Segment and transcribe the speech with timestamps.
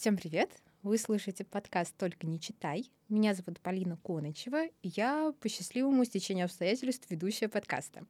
[0.00, 0.50] Всем привет!
[0.82, 2.90] Вы слышите подкаст «Только не читай».
[3.10, 8.06] Меня зовут Полина Конычева, и я по счастливому стечению обстоятельств ведущая подкаста.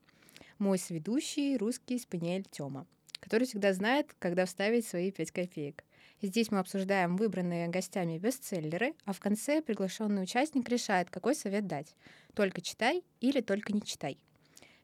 [0.61, 2.86] Мой сведущий— русский спаниель Тёма,
[3.18, 5.82] который всегда знает, когда вставить свои пять копеек.
[6.22, 11.96] Здесь мы обсуждаем выбранные гостями бестселлеры, а в конце приглашенный участник решает, какой совет дать.
[12.35, 14.16] Только читай или только не читай.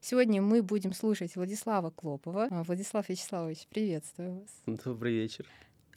[0.01, 2.49] Сегодня мы будем слушать Владислава Клопова.
[2.67, 4.79] Владислав Вячеславович, приветствую вас.
[4.83, 5.45] Добрый вечер.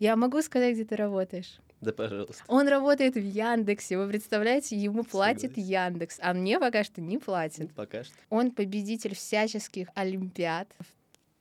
[0.00, 1.58] Я могу сказать, где ты работаешь?
[1.82, 2.42] Да, пожалуйста.
[2.48, 3.98] Он работает в Яндексе.
[3.98, 5.70] Вы представляете, ему платит Согласен.
[5.70, 7.60] Яндекс, а мне пока что не платит.
[7.60, 8.14] Ну, пока что.
[8.30, 10.68] Он победитель всяческих олимпиад,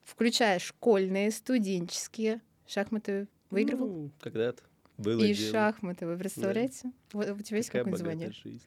[0.04, 2.42] включая школьные, студенческие.
[2.68, 3.88] Шахматы выигрывал?
[3.88, 4.62] Ну, когда-то.
[4.98, 5.52] Было И дело.
[5.52, 6.82] шахматы, вы представляете?
[6.84, 6.92] Да.
[7.14, 8.32] Вот, у тебя есть какое-нибудь звание?
[8.44, 8.62] Жизнь.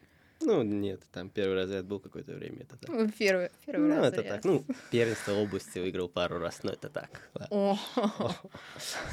[0.44, 2.90] Ну, нет, там первый разряд был какое-то время, это так.
[2.90, 4.12] Ну, первый, первый ну, раз.
[4.12, 4.44] это так.
[4.44, 7.30] Ну, первенство области выиграл пару раз, но это так.
[7.50, 7.78] О,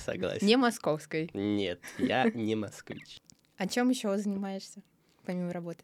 [0.06, 0.45] Согласен.
[0.45, 1.30] Не московской.
[1.34, 3.20] Нет, я не москвич.
[3.58, 4.81] А чем еще занимаешься,
[5.26, 5.84] помимо работы?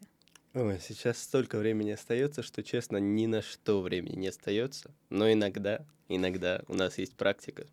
[0.54, 4.94] Ой, сейчас столько времени остается, что, честно, ни на что времени не остается.
[5.10, 7.66] Но иногда, иногда у нас есть практика.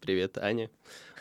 [0.00, 0.70] Привет, Аня.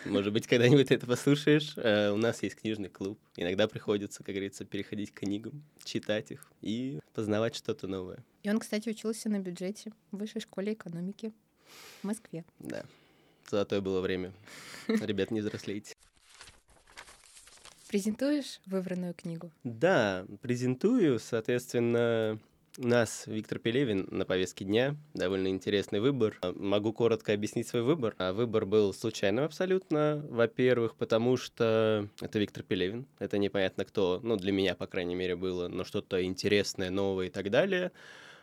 [0.05, 1.75] Может быть, когда-нибудь ты это послушаешь.
[1.75, 3.19] Uh, у нас есть книжный клуб.
[3.35, 8.23] Иногда приходится, как говорится, переходить к книгам, читать их и познавать что-то новое.
[8.43, 11.33] И он, кстати, учился на бюджете в высшей школе экономики
[12.01, 12.45] в Москве.
[12.59, 12.85] Да,
[13.49, 14.31] золотое было время.
[14.87, 15.95] Ребят, не взрослейте.
[17.89, 19.51] Презентуешь выбранную книгу?
[19.65, 21.19] Да, презентую.
[21.19, 22.39] Соответственно,
[22.77, 24.95] у нас Виктор Пелевин на повестке дня.
[25.13, 26.37] Довольно интересный выбор.
[26.55, 28.15] Могу коротко объяснить свой выбор.
[28.17, 30.23] А выбор был случайным абсолютно.
[30.29, 33.07] Во-первых, потому что это Виктор Пелевин.
[33.19, 34.19] Это непонятно кто.
[34.23, 35.67] Ну, для меня, по крайней мере, было.
[35.67, 37.91] Но что-то интересное, новое и так далее.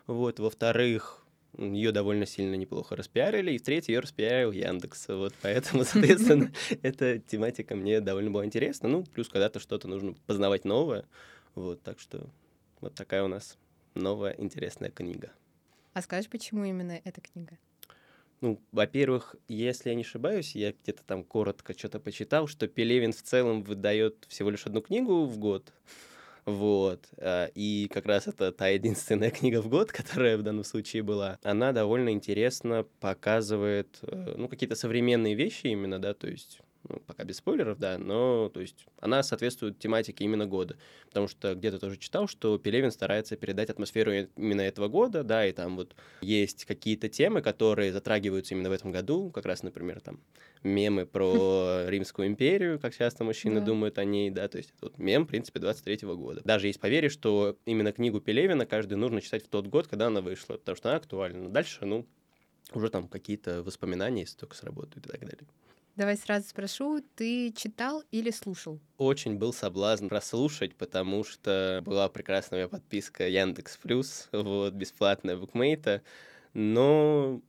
[0.06, 0.38] Вот.
[0.38, 1.24] Во-вторых,
[1.56, 5.08] ее довольно сильно неплохо распиарили, и в третий ее распиарил Яндекс.
[5.08, 8.88] Вот поэтому, соответственно, эта тематика мне довольно была интересна.
[8.88, 11.06] Ну, плюс когда-то что-то нужно познавать новое.
[11.54, 12.26] Вот, так что
[12.80, 13.56] вот такая у нас
[13.96, 15.32] новая интересная книга.
[15.92, 17.58] А скажешь, почему именно эта книга?
[18.42, 23.22] Ну, во-первых, если я не ошибаюсь, я где-то там коротко что-то почитал, что Пелевин в
[23.22, 25.72] целом выдает всего лишь одну книгу в год.
[26.44, 27.08] Вот.
[27.16, 31.38] А, и как раз это та единственная книга в год, которая в данном случае была.
[31.42, 37.24] Она довольно интересно показывает, э, ну, какие-то современные вещи именно, да, то есть ну, пока
[37.24, 40.76] без спойлеров, да, но, то есть, она соответствует тематике именно года,
[41.06, 45.52] потому что где-то тоже читал, что Пелевин старается передать атмосферу именно этого года, да, и
[45.52, 50.20] там вот есть какие-то темы, которые затрагиваются именно в этом году, как раз, например, там,
[50.62, 53.66] мемы про Римскую империю, как часто мужчины да.
[53.66, 56.42] думают о ней, да, то есть, вот мем, в принципе, 23-го года.
[56.44, 60.20] Даже есть поверье, что именно книгу Пелевина каждый нужно читать в тот год, когда она
[60.20, 61.48] вышла, потому что она актуальна.
[61.48, 62.06] Дальше, ну,
[62.72, 65.46] уже там какие-то воспоминания, если только сработают и так далее.
[65.96, 68.80] Давай сразу спрошу, ты читал или слушал?
[68.98, 76.02] Очень был соблазн прослушать, потому что была прекрасная подписка Яндекс Плюс, вот, бесплатная букмейта,
[76.54, 77.42] но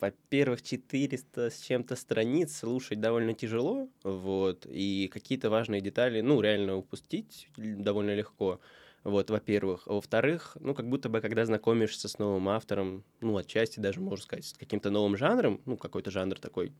[0.00, 6.76] во-первых, 400 с чем-то страниц слушать довольно тяжело, вот, и какие-то важные детали, ну, реально
[6.76, 8.60] упустить довольно легко,
[9.04, 9.84] вот, во-первых.
[9.86, 14.24] А во-вторых, ну, как будто бы, когда знакомишься с новым автором, ну, отчасти даже, можно
[14.24, 16.72] сказать, с каким-то новым жанром, ну, какой-то жанр такой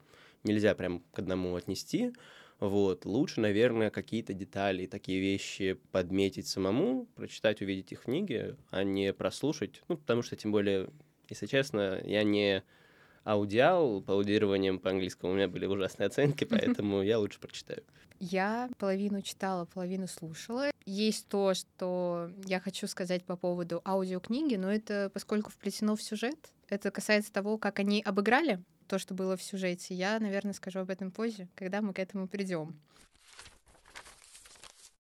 [0.44, 2.12] нельзя прям к одному отнести.
[2.58, 3.06] Вот.
[3.06, 9.12] Лучше, наверное, какие-то детали, такие вещи подметить самому, прочитать, увидеть их в книге, а не
[9.12, 9.82] прослушать.
[9.88, 10.90] Ну, потому что, тем более,
[11.28, 12.62] если честно, я не
[13.24, 17.82] аудиал по аудированиям по-английскому, у меня были ужасные оценки, поэтому я лучше прочитаю.
[18.18, 20.70] Я половину читала, половину слушала.
[20.84, 26.36] Есть то, что я хочу сказать по поводу аудиокниги, но это поскольку вплетено в сюжет,
[26.68, 29.94] это касается того, как они обыграли то, что было в сюжете.
[29.94, 32.76] Я, наверное, скажу об этом позже, когда мы к этому придем.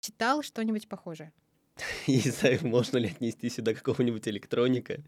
[0.00, 1.32] Читал что-нибудь похожее?
[2.06, 5.02] Не знаю, можно ли отнести сюда какого-нибудь электроника.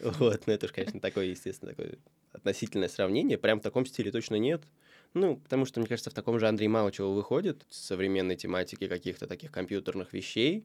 [0.00, 1.98] Вот, но это же, конечно, такое, естественно, такое
[2.32, 3.36] относительное сравнение.
[3.36, 4.62] Прям в таком стиле точно нет.
[5.12, 9.52] Ну, потому что, мне кажется, в таком жанре мало чего выходит, современной тематики каких-то таких
[9.52, 10.64] компьютерных вещей.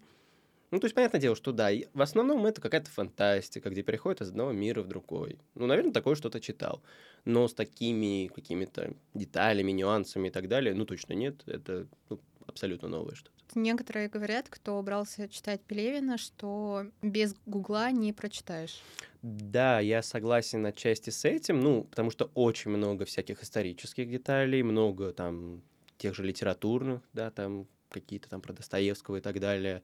[0.74, 4.30] Ну, то есть, понятное дело, что да, в основном это какая-то фантастика, где переходит из
[4.30, 5.38] одного мира в другой.
[5.54, 6.82] Ну, наверное, такое что-то читал.
[7.26, 11.44] Но с такими какими-то деталями, нюансами и так далее, ну, точно нет.
[11.46, 13.36] Это ну, абсолютно новое что-то.
[13.54, 18.82] Некоторые говорят, кто брался читать Пелевина, что без Гугла не прочитаешь.
[19.22, 25.14] Да, я согласен отчасти с этим, ну, потому что очень много всяких исторических деталей, много
[25.14, 25.62] там
[26.00, 29.84] тех же литературных, да, там какие-то там про Достоевского и так далее.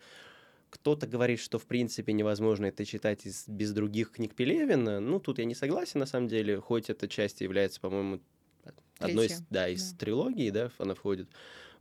[0.70, 5.00] Кто-то говорит, что в принципе невозможно это читать из, без других книг Пелевина.
[5.00, 8.20] Ну, тут я не согласен, на самом деле, хоть эта часть является, по-моему,
[9.00, 9.98] одной из, да, из да.
[9.98, 11.30] трилогии, да, она входит.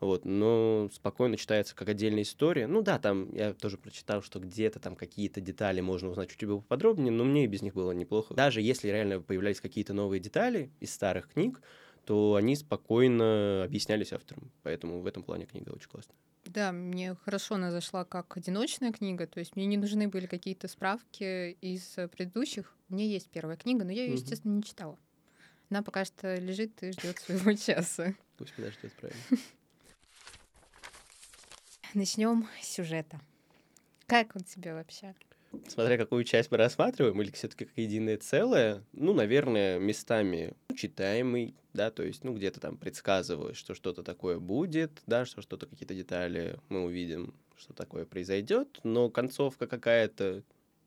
[0.00, 2.69] Вот, но спокойно читается как отдельная история.
[2.69, 7.11] Ну да, там я тоже прочитал, что где-то там какие-то детали можно узнать чуть-чуть поподробнее,
[7.11, 8.32] но мне и без них было неплохо.
[8.35, 11.61] Даже если реально появлялись какие-то новые детали из старых книг,
[12.05, 14.52] то они спокойно объяснялись автором.
[14.62, 16.17] Поэтому в этом плане книга очень классная.
[16.48, 20.66] Да, мне хорошо она зашла как одиночная книга, то есть мне не нужны были какие-то
[20.66, 22.74] справки из предыдущих.
[22.88, 24.98] У меня есть первая книга, но я ее, естественно, не читала.
[25.68, 28.14] Она пока что лежит и ждет своего часа.
[28.38, 29.20] Пусть подождет, правильно.
[31.92, 33.20] Начнем с сюжета.
[34.06, 35.14] Как он тебе вообще?
[35.66, 41.90] Смотря какую часть мы рассматриваем, или все-таки как единое целое, ну, наверное, местами читаемый, да,
[41.90, 46.58] то есть, ну, где-то там предсказывают, что что-то такое будет, да, что что-то, какие-то детали
[46.68, 50.42] мы увидим, что такое произойдет, но концовка какая-то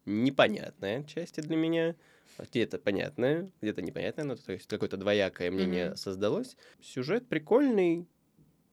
[0.06, 1.96] непонятная части для меня,
[2.38, 5.98] где-то понятная, где-то непонятная, но то есть какое-то двоякое мнение mm-hmm.
[5.98, 6.56] создалось.
[6.82, 8.08] Сюжет прикольный,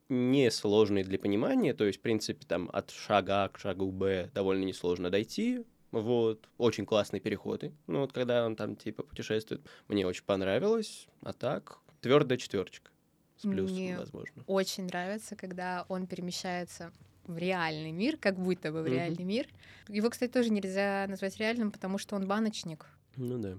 [0.08, 4.64] несложный для понимания, то есть, в принципе, там от шага А к шагу Б довольно
[4.64, 7.72] несложно дойти, вот, очень классные переходы.
[7.86, 11.08] Ну, вот когда он там типа путешествует, мне очень понравилось.
[11.22, 12.90] А так, твердая четверочка.
[13.36, 14.42] С плюсом, мне возможно.
[14.46, 16.92] Очень нравится, когда он перемещается
[17.26, 19.24] в реальный мир, как будто бы в реальный mm-hmm.
[19.24, 19.48] мир.
[19.88, 22.86] Его, кстати, тоже нельзя назвать реальным, потому что он баночник.
[23.16, 23.58] Ну да.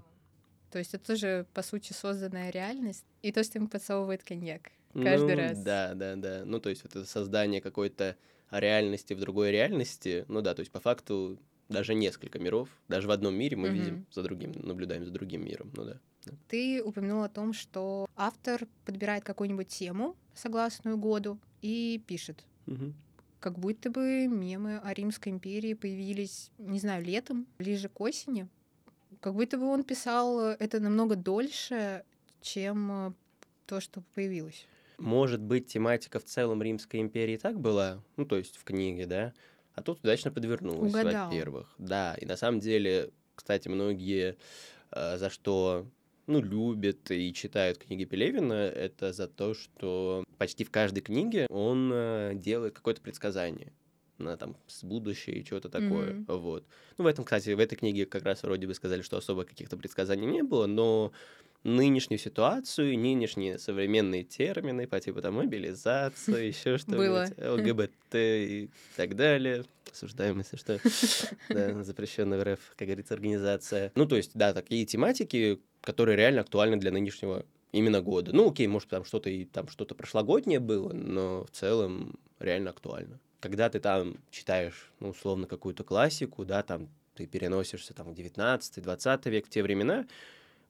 [0.72, 3.06] То есть это тоже, по сути, созданная реальность.
[3.22, 5.60] И то, что ему подсовывает коньяк каждый ну, раз.
[5.60, 6.44] Да, да, да.
[6.46, 8.18] Ну, то есть это создание какой-то
[8.52, 10.26] реальности в другой реальности.
[10.28, 11.40] Ну да, то есть по факту
[11.70, 13.74] даже несколько миров, даже в одном мире мы mm-hmm.
[13.74, 15.98] видим за другим, наблюдаем за другим миром, ну да.
[16.48, 22.44] Ты упомянул о том, что автор подбирает какую-нибудь тему, согласную году, и пишет.
[22.66, 22.94] Mm-hmm.
[23.40, 28.48] Как будто бы мемы о Римской империи появились, не знаю, летом, ближе к осени.
[29.22, 32.04] Как будто бы он писал это намного дольше,
[32.42, 33.14] чем э,
[33.66, 34.68] то, что появилось.
[34.98, 39.34] Может быть, тематика в целом Римской империи так была, ну, то есть в книге, да,
[39.80, 41.74] а тут удачно подвернулось, во-первых.
[41.78, 44.36] Да, и на самом деле, кстати, многие
[44.92, 45.88] э, за что
[46.28, 51.92] ну, любят и читают книги Пелевина, это за то, что почти в каждой книге он
[51.94, 53.72] э, делает какое-то предсказание
[54.18, 56.12] на там с будущее и что-то такое.
[56.12, 56.38] Mm-hmm.
[56.38, 56.66] Вот.
[56.98, 59.78] Ну, в этом, кстати, в этой книге как раз вроде бы сказали, что особо каких-то
[59.78, 61.14] предсказаний не было, но
[61.64, 69.66] нынешнюю ситуацию, нынешние современные термины по типу там мобилизация, еще что-нибудь, ЛГБТ и так далее.
[69.92, 70.80] Осуждаем, если что.
[71.50, 73.92] Да, запрещенная в РФ, как говорится, организация.
[73.96, 78.34] Ну, то есть, да, такие тематики, которые реально актуальны для нынешнего именно года.
[78.34, 83.20] Ну, окей, может, там что-то и там что-то прошлогоднее было, но в целом реально актуально.
[83.40, 89.30] Когда ты там читаешь, ну, условно, какую-то классику, да, там ты переносишься там в 19-20
[89.30, 90.06] век, в те времена,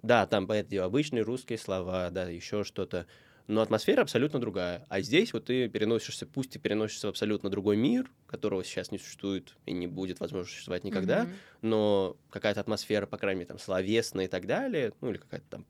[0.01, 3.06] да, там, понятное обычные русские слова, да, еще что-то.
[3.48, 4.86] Но атмосфера абсолютно другая.
[4.90, 9.00] А здесь вот ты переносишься, пусть ты переносишься в абсолютно другой мир, которого сейчас не
[9.00, 11.36] существует и не будет, возможно, существовать никогда, mm-hmm.
[11.63, 15.66] но какая-то атмосфера, по крайней мере, там, словесная и так далее, ну или какая-то там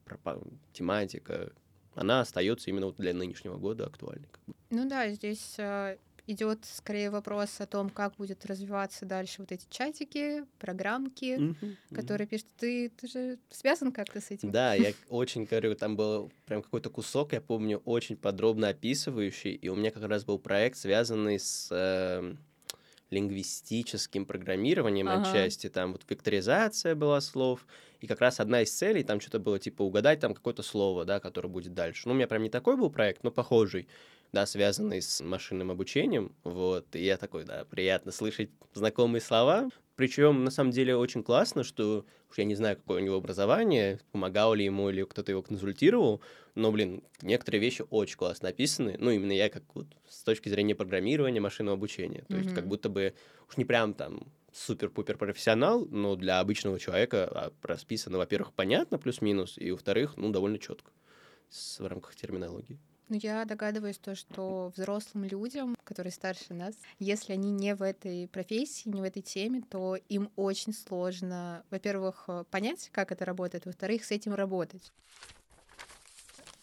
[0.73, 1.53] тематика,
[1.95, 4.27] она остается именно вот для нынешнего года актуальной.
[4.69, 5.97] Ну да, здесь а,
[6.31, 12.27] идет скорее вопрос о том, как будет развиваться дальше вот эти чатики, программки, mm-hmm, которые
[12.27, 12.47] пишут.
[12.57, 14.51] Ты, ты же связан как-то с этим?
[14.51, 19.69] Да, я очень говорю, там был прям какой-то кусок, я помню, очень подробно описывающий, и
[19.69, 22.35] у меня как раз был проект, связанный с э,
[23.09, 25.21] лингвистическим программированием ага.
[25.21, 27.65] отчасти, там вот векторизация была слов,
[28.01, 31.19] и как раз одна из целей, там что-то было типа угадать там какое-то слово, да,
[31.19, 32.03] которое будет дальше.
[32.07, 33.87] Ну, у меня прям не такой был проект, но похожий
[34.31, 39.69] да, связанный с машинным обучением, вот, и я такой, да, приятно слышать знакомые слова,
[39.99, 43.99] причем, на самом деле, очень классно, что уж я не знаю, какое у него образование,
[44.13, 46.21] помогал ли ему или кто-то его консультировал,
[46.55, 48.95] но, блин, некоторые вещи очень классно написаны.
[48.97, 52.23] Ну, именно я как вот с точки зрения программирования, машинного обучения.
[52.29, 52.43] То mm-hmm.
[52.43, 53.13] есть как будто бы
[53.49, 59.57] уж не прям там супер-пупер профессионал, но для обычного человека а, расписано, во-первых, понятно плюс-минус,
[59.57, 60.91] и, во-вторых, ну, довольно четко
[61.51, 62.79] в рамках терминологии.
[63.09, 68.27] Ну, я догадываюсь то, что взрослым людям, которые старше нас, если они не в этой
[68.27, 73.65] профессии, не в этой теме, то им очень сложно, во-первых, э, понять, как это работает,
[73.65, 74.93] во-вторых, с этим работать.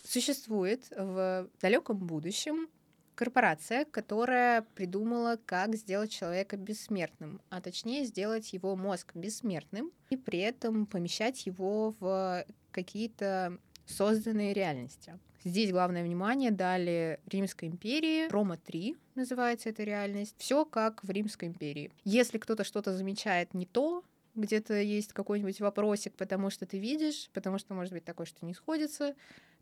[0.04, 2.68] Существует в далеком будущем
[3.16, 10.38] корпорация, которая придумала, как сделать человека бессмертным, а точнее сделать его мозг бессмертным и при
[10.38, 15.18] этом помещать его в какие-то созданные реальности.
[15.46, 18.28] Здесь главное внимание дали Римской империи.
[18.30, 20.34] Рома-3 называется эта реальность.
[20.38, 21.92] Все как в Римской империи.
[22.02, 24.02] Если кто-то что-то замечает не то,
[24.34, 28.54] где-то есть какой-нибудь вопросик, потому что ты видишь, потому что может быть такое, что не
[28.54, 29.14] сходится,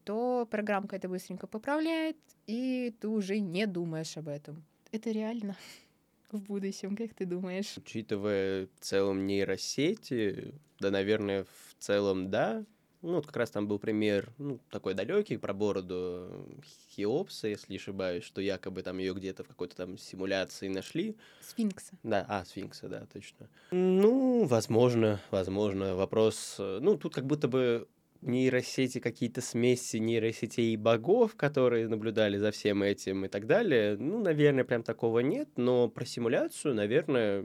[0.05, 4.65] то программка это быстренько поправляет, и ты уже не думаешь об этом.
[4.91, 5.55] Это реально
[6.31, 7.75] в будущем, как ты думаешь?
[7.77, 12.65] Учитывая в целом нейросети, да, наверное, в целом да.
[13.05, 16.49] Ну, вот как раз там был пример, ну, такой далекий про бороду
[16.89, 21.15] Хеопса, если не ошибаюсь, что якобы там ее где-то в какой-то там симуляции нашли.
[21.43, 21.93] Сфинкса.
[22.03, 23.51] Да, а, сфинкса, да, точно.
[23.73, 25.95] Ну, возможно, возможно.
[25.97, 27.87] Вопрос, э, ну, тут как будто бы
[28.23, 33.99] нейросети, какие-то смеси нейросетей и богов, которые наблюдали за всем этим и так далее.
[33.99, 37.45] Ну, наверное, прям такого нет, но про симуляцию, наверное,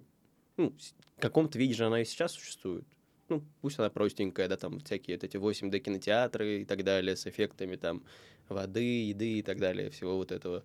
[0.55, 0.73] ну,
[1.17, 2.85] в каком-то виде же она и сейчас существует.
[3.29, 7.27] Ну, пусть она простенькая, да, там всякие вот эти 8D кинотеатры и так далее, с
[7.27, 8.03] эффектами там
[8.47, 10.63] воды, еды и так далее, всего вот этого.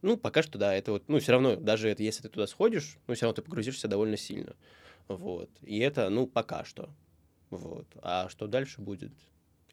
[0.00, 2.96] Ну, пока что, да, это вот, ну, все равно, даже это, если ты туда сходишь,
[3.06, 4.56] ну, все равно ты погрузишься довольно сильно.
[5.08, 5.50] Вот.
[5.62, 6.90] И это, ну, пока что.
[7.50, 7.86] Вот.
[8.00, 9.12] А что дальше будет,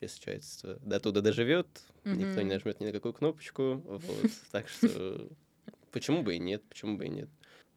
[0.02, 1.68] если человечество до туда доживет,
[2.04, 2.16] mm-hmm.
[2.16, 3.82] никто не нажмет ни на какую кнопочку.
[3.86, 4.32] Вот.
[4.52, 5.30] Так что
[5.92, 7.30] почему бы и нет, почему бы и нет.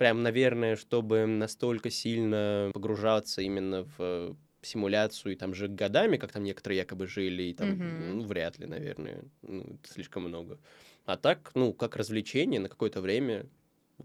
[0.02, 6.42] Прям, наверное, чтобы настолько сильно погружаться именно в симуляцию и там же годами, как там
[6.42, 8.12] некоторые якобы жили, и там, mm-hmm.
[8.14, 10.58] ну, вряд ли, наверное, ну, это слишком много.
[11.04, 13.46] А так, ну, как развлечение на какое-то время,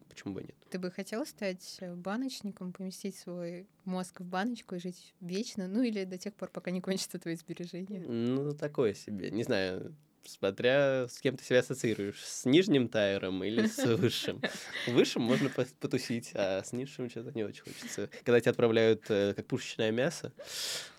[0.10, 0.54] Почему бы нет?
[0.70, 5.82] Ты бы хотел стать э, баночником, поместить свой мозг в баночку и жить вечно, ну
[5.82, 8.02] или до тех пор, пока не кончатся твои сбережения?
[8.02, 9.32] Ну, такое себе.
[9.32, 9.96] Не знаю,
[10.28, 12.24] смотря с кем ты себя ассоциируешь.
[12.24, 14.42] С нижним тайером или с высшим.
[14.88, 18.10] Высшим можно потусить, а с низшим что-то не очень хочется.
[18.24, 20.32] Когда тебя отправляют э, как пушечное мясо,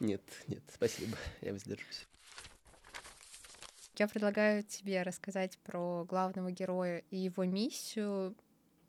[0.01, 2.07] нет, нет, спасибо, я воздержусь.
[3.99, 8.37] Я предлагаю тебе рассказать про главного героя и его миссию,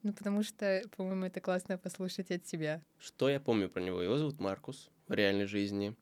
[0.03, 2.81] ну, потому что, по-моему, это классно послушать от тебя.
[2.99, 4.01] Что я помню про него?
[4.01, 5.95] Его зовут Маркус в реальной жизни.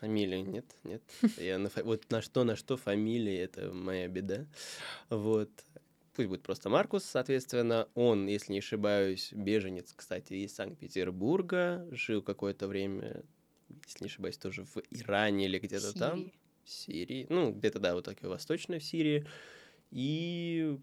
[0.00, 1.02] Фамилия нет, нет.
[1.38, 4.46] Я на, вот на что, на что фамилия, это моя беда.
[5.10, 5.50] Вот.
[6.14, 7.88] Пусть будет просто Маркус, соответственно.
[7.94, 11.86] Он, если не ошибаюсь, беженец, кстати, из Санкт-Петербурга.
[11.90, 13.24] Жил какое-то время,
[13.86, 16.32] если не ошибаюсь, тоже в Иране или где-то там.
[16.64, 17.26] В Сирии.
[17.28, 19.26] Ну, где-то, да, вот такой восточной в Сирии.
[19.90, 20.78] И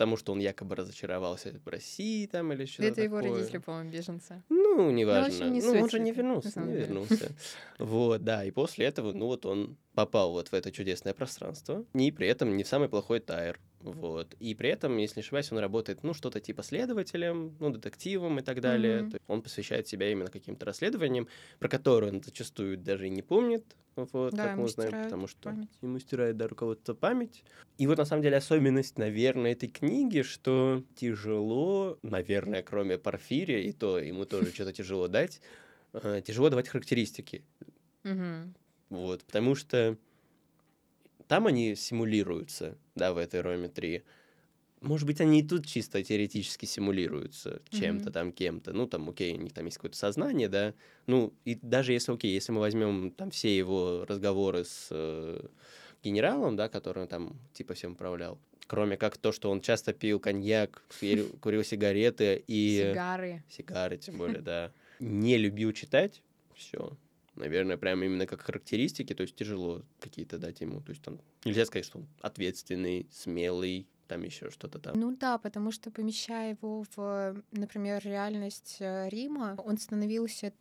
[0.00, 4.42] потому что он якобы разочаровался в России там или что-то Это его родители, по-моему, беженцы.
[4.48, 5.44] Ну, неважно.
[5.44, 7.32] Ну, не ну он же не вернулся, не вернулся.
[7.78, 12.10] Вот, да, и после этого, ну вот он попал вот в это чудесное пространство, и
[12.10, 13.60] при этом не самый плохой тайр.
[13.80, 14.34] Вот.
[14.40, 18.42] И при этом, если не ошибаюсь, он работает, ну, что-то типа следователем, ну, детективом и
[18.42, 19.02] так далее.
[19.02, 19.22] Mm-hmm.
[19.26, 23.64] он посвящает себя именно каким-то расследованиям, про которые он зачастую даже и не помнит,
[23.96, 25.70] вот, да, как мы узнаем, потому что память.
[25.80, 27.42] ему стирает, да, руководство память.
[27.78, 33.72] И вот, на самом деле, особенность, наверное, этой книги, что тяжело, наверное, кроме Порфирия, и
[33.72, 35.40] то ему тоже что-то тяжело дать,
[35.94, 37.44] э, тяжело давать характеристики.
[38.90, 39.96] Вот, потому что
[41.30, 44.02] там они симулируются, да, в этой Роме 3.
[44.80, 48.12] Может быть, они и тут чисто теоретически симулируются чем-то mm-hmm.
[48.12, 48.72] там, кем-то.
[48.72, 50.74] Ну, там, окей, у них там есть какое-то сознание, да.
[51.06, 55.46] Ну, и даже если, окей, если мы возьмем там все его разговоры с э,
[56.02, 60.18] генералом, да, который он там типа всем управлял, кроме как то, что он часто пил
[60.18, 60.82] коньяк,
[61.40, 62.90] курил сигареты и...
[62.90, 63.44] Сигары.
[63.48, 64.72] Сигары, тем более, да.
[64.98, 66.22] Не любил читать,
[66.56, 66.96] все
[67.40, 70.80] наверное, прямо именно как характеристики, то есть тяжело какие-то дать ему.
[70.80, 74.98] То есть там нельзя сказать, что он ответственный, смелый, там еще что-то там.
[74.98, 80.52] Ну да, потому что помещая его в, например, реальность э, Рима, он становился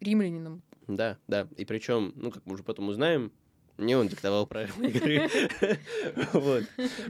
[0.00, 0.62] римлянином.
[0.86, 1.48] Да, да.
[1.56, 3.32] И причем, ну, как мы уже потом узнаем,
[3.78, 5.28] не он диктовал правила игры.
[6.32, 6.64] Вот.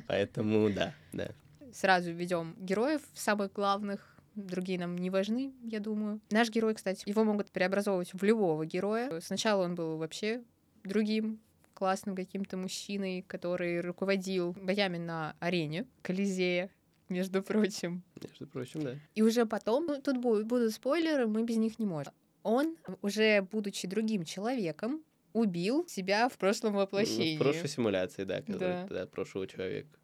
[0.06, 1.32] Поэтому да, да.
[1.72, 6.20] Сразу ведем героев самых главных другие нам не важны, я думаю.
[6.30, 9.20] Наш герой, кстати, его могут преобразовывать в любого героя.
[9.20, 10.42] Сначала он был вообще
[10.84, 11.40] другим,
[11.74, 16.70] классным каким-то мужчиной, который руководил боями на арене Колизея,
[17.08, 18.02] между прочим.
[18.22, 18.96] Между прочим, да.
[19.14, 22.12] И уже потом, ну, тут будут, спойлеры, мы без них не можем.
[22.42, 27.36] Он, уже будучи другим человеком, убил себя в прошлом воплощении.
[27.36, 28.86] Ну, в прошлой симуляции, да, который, да.
[28.88, 29.99] да, прошлого человека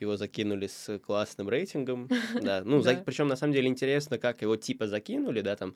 [0.00, 2.08] его закинули с классным рейтингом,
[2.42, 2.96] да, ну, за...
[2.96, 5.74] причем на самом деле интересно, как его типа закинули, да, там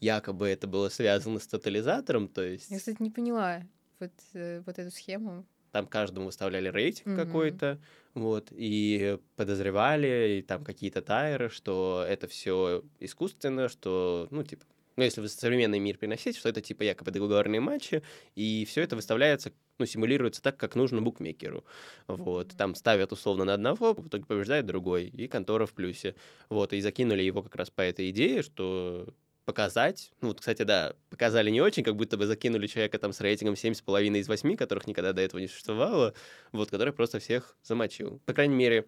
[0.00, 2.70] якобы это было связано с тотализатором, то есть...
[2.70, 3.62] Я, кстати, не поняла
[4.00, 5.46] вот, э, вот эту схему.
[5.72, 7.24] Там каждому выставляли рейтинг mm-hmm.
[7.26, 7.80] какой-то,
[8.14, 14.64] вот, и подозревали, и там какие-то тайры, что это все искусственно, что, ну, типа,
[14.98, 18.02] ну, если в современный мир переносить, что это типа якобы договорные матчи,
[18.34, 21.64] и все это выставляется ну, симулируется так, как нужно букмекеру.
[22.06, 22.54] Вот.
[22.56, 26.14] Там ставят условно на одного, в итоге побеждает другой, и контора в плюсе.
[26.48, 26.72] Вот.
[26.72, 30.12] И закинули его как раз по этой идее, что показать.
[30.20, 33.54] Ну, вот, кстати, да, показали не очень, как будто бы закинули человека там с рейтингом
[33.54, 36.12] 7,5 из 8, которых никогда до этого не существовало,
[36.52, 38.20] вот, который просто всех замочил.
[38.26, 38.86] По крайней мере,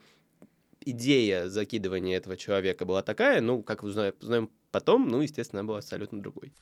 [0.81, 5.79] идея закидывания этого человека была такая, ну, как вы знаем потом, ну, естественно, она была
[5.79, 6.53] абсолютно другой.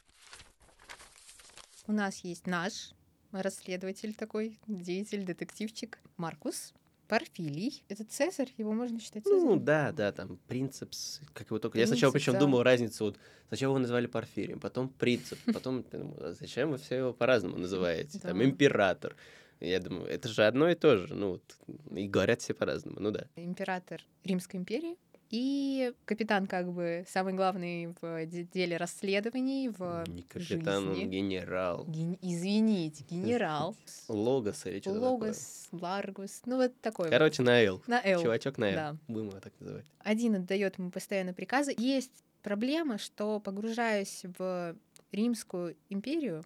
[1.88, 2.92] У нас есть наш
[3.32, 6.75] расследователь такой, деятель, детективчик Маркус.
[7.08, 7.82] Порфилий.
[7.88, 9.47] Это Цезарь, его можно считать Цезарем?
[9.47, 11.73] Ну, да, да, там, принципс, как его только...
[11.73, 12.40] Принцип, Я сначала причем да.
[12.40, 13.18] думал разницу, вот,
[13.49, 18.18] сначала его называли Порфирием, потом принцип, потом, а зачем вы все его по-разному называете?
[18.18, 19.16] Там, император.
[19.58, 21.56] Я думаю, это же одно и то же, ну, вот,
[21.97, 23.26] и говорят все по-разному, ну да.
[23.37, 24.97] Император Римской империи,
[25.30, 31.04] и капитан, как бы, самый главный в деле расследований в Не капитан, жизни.
[31.04, 31.85] он генерал.
[31.87, 32.18] Ген...
[32.23, 33.76] Извините, генерал.
[34.08, 37.47] Логос или что Логос, Ларгус, ну вот такой Короче, вот.
[37.47, 37.82] на Л.
[37.87, 38.23] На Л.
[38.23, 38.75] Чувачок на Л.
[38.75, 38.97] Да.
[39.08, 39.87] Будем его так называть.
[40.00, 41.75] Один отдает ему постоянно приказы.
[41.76, 44.75] Есть проблема, что, погружаясь в
[45.12, 46.42] Римскую империю,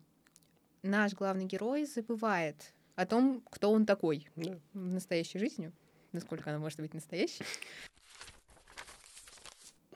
[0.82, 4.58] наш главный герой забывает о том, кто он такой да.
[4.74, 5.72] в настоящей жизни,
[6.12, 7.44] насколько она может быть настоящей.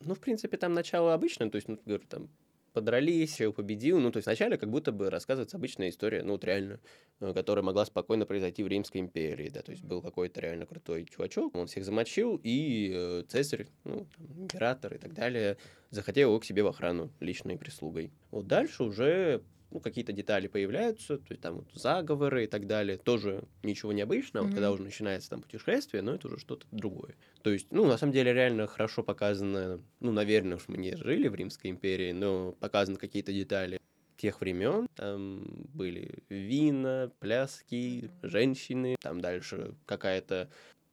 [0.00, 2.28] Ну, в принципе, там начало обычное, то есть, ну, говорю, там
[2.76, 3.98] подрались, победил.
[4.00, 6.78] Ну, то есть вначале как будто бы рассказывается обычная история, ну, вот реально,
[7.20, 11.06] э, которая могла спокойно произойти в Римской империи, да, то есть был какой-то реально крутой
[11.06, 15.56] чувачок, он всех замочил, и э, Цезарь, ну, там, император и так далее,
[15.88, 18.12] захотел его к себе в охрану личной прислугой.
[18.30, 19.42] Вот дальше уже
[19.76, 24.46] ну, какие-то детали появляются, то есть там вот заговоры и так далее, тоже ничего необычного,
[24.46, 24.52] mm-hmm.
[24.52, 27.14] когда уже начинается там путешествие, но это уже что-то другое.
[27.42, 31.28] То есть, ну, на самом деле, реально хорошо показано, ну, наверное, уж мы не жили
[31.28, 33.78] в Римской империи, но показаны какие-то детали
[34.16, 34.88] тех времен.
[34.94, 40.48] Там были вина, пляски, женщины, там дальше какая-то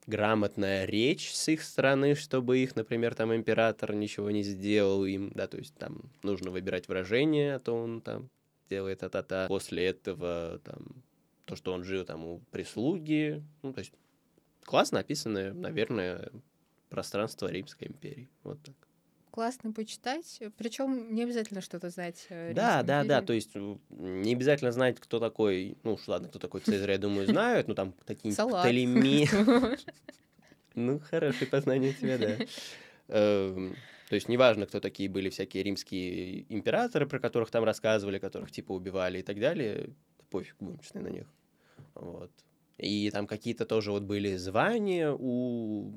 [0.08, 5.48] грамотная речь с их стороны, чтобы их, например, там император ничего не сделал им, да,
[5.48, 8.30] то есть там нужно выбирать выражение, а то он там
[8.70, 9.47] делает та-та-та.
[9.47, 11.04] После этого там
[11.45, 13.93] то, что он жил там у прислуги, ну, то есть
[14.63, 16.32] классно описанное, наверное,
[16.89, 18.30] пространство Римской империи.
[18.43, 18.76] Вот так.
[19.32, 22.28] Классно почитать, причем не обязательно что-то знать.
[22.30, 26.38] Э, да, да, да, то есть не обязательно знать, кто такой, ну уж ладно, кто
[26.38, 29.28] такой Цезарь, я думаю, знают, ну там такие Птолемеи.
[30.76, 33.56] Ну, хорошее познание тебя, да.
[34.10, 38.74] То есть неважно, кто такие были всякие римские императоры, про которых там рассказывали, которых типа
[38.74, 39.89] убивали и так далее,
[40.30, 41.28] пофиг, будем честны на них.
[41.96, 42.32] Вот.
[42.78, 45.94] И там какие-то тоже вот были звания у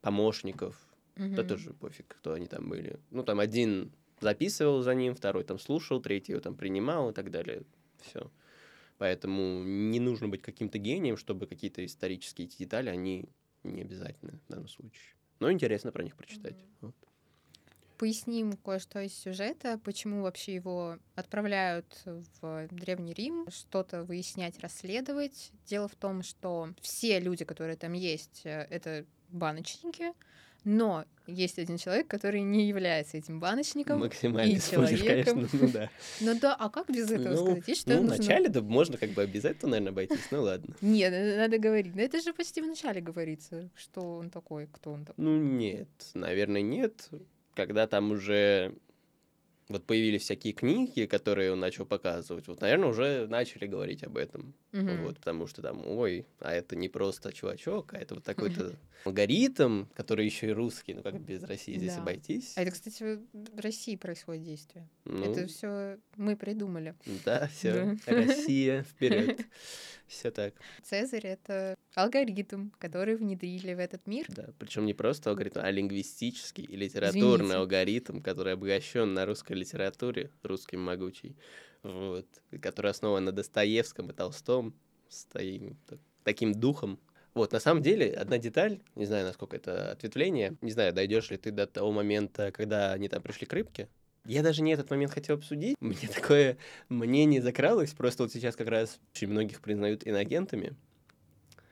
[0.00, 0.76] помощников.
[1.16, 1.34] Mm-hmm.
[1.34, 3.00] Да тоже пофиг, кто они там были.
[3.10, 7.30] Ну, там один записывал за ним, второй там слушал, третий его там принимал и так
[7.30, 7.62] далее.
[8.02, 8.30] Все.
[8.98, 13.28] Поэтому не нужно быть каким-то гением, чтобы какие-то исторические детали, они
[13.62, 15.14] не обязательны в данном случае.
[15.40, 16.56] Но интересно про них прочитать.
[16.56, 16.76] Mm-hmm.
[16.80, 17.07] Вот
[17.98, 25.50] поясним кое-что из сюжета, почему вообще его отправляют в Древний Рим, что-то выяснять, расследовать.
[25.66, 30.12] Дело в том, что все люди, которые там есть, э, это баночники,
[30.64, 35.34] но есть один человек, который не является этим баночником Максимально и человеком.
[35.34, 35.90] конечно, ну да.
[36.20, 37.78] Ну да, а как без этого ну, сказать?
[37.78, 38.16] Что ну, нужно...
[38.16, 40.74] вначале да можно как бы без этого, наверное, обойтись, ну ладно.
[40.80, 41.94] Нет, надо говорить.
[41.94, 45.24] Но это же почти в начале говорится, что он такой, кто он такой.
[45.24, 47.08] Ну нет, наверное, нет
[47.58, 48.72] когда там уже
[49.68, 54.54] вот появились всякие книги, которые он начал показывать, вот, наверное, уже начали говорить об этом.
[54.70, 55.02] Mm-hmm.
[55.02, 58.78] Вот, потому что там, ой, а это не просто чувачок, а это вот такой-то.
[59.04, 62.02] Алгоритм, который еще и русский, ну как без России здесь да.
[62.02, 62.54] обойтись.
[62.56, 64.88] А это, кстати, в России происходит действие.
[65.04, 66.94] Ну, это все мы придумали.
[67.24, 67.96] Да, все.
[68.06, 69.40] Россия вперед.
[70.08, 70.54] Все так.
[70.82, 74.24] Цезарь это алгоритм, который внедрили в этот мир.
[74.30, 77.54] Да, причем не просто алгоритм, а лингвистический и литературный Извините.
[77.56, 81.36] алгоритм, который обогащен на русской литературе, русским могучий,
[81.82, 82.26] вот,
[82.62, 84.74] который основан на Достоевском и Толстом,
[85.08, 85.26] с
[86.24, 86.98] таким духом.
[87.38, 91.36] Вот, на самом деле, одна деталь, не знаю, насколько это ответвление, не знаю, дойдешь ли
[91.36, 93.88] ты до того момента, когда они там пришли к рыбке,
[94.24, 95.76] я даже не этот момент хотел обсудить.
[95.80, 97.92] Мне такое мнение закралось.
[97.92, 100.74] Просто вот сейчас как раз очень многих признают иногентами.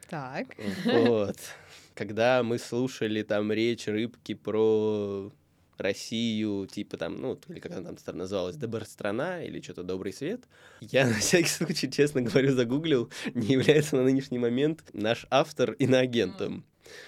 [0.09, 0.55] Так.
[0.85, 1.37] Вот.
[1.95, 5.33] Когда мы слушали там речь рыбки про
[5.79, 10.45] Россию, типа там, ну, или как она там называлась, страна или что-то «Добрый свет».
[10.81, 16.65] Я на всякий случай, честно говорю, загуглил, не является на нынешний момент наш автор иноагентом.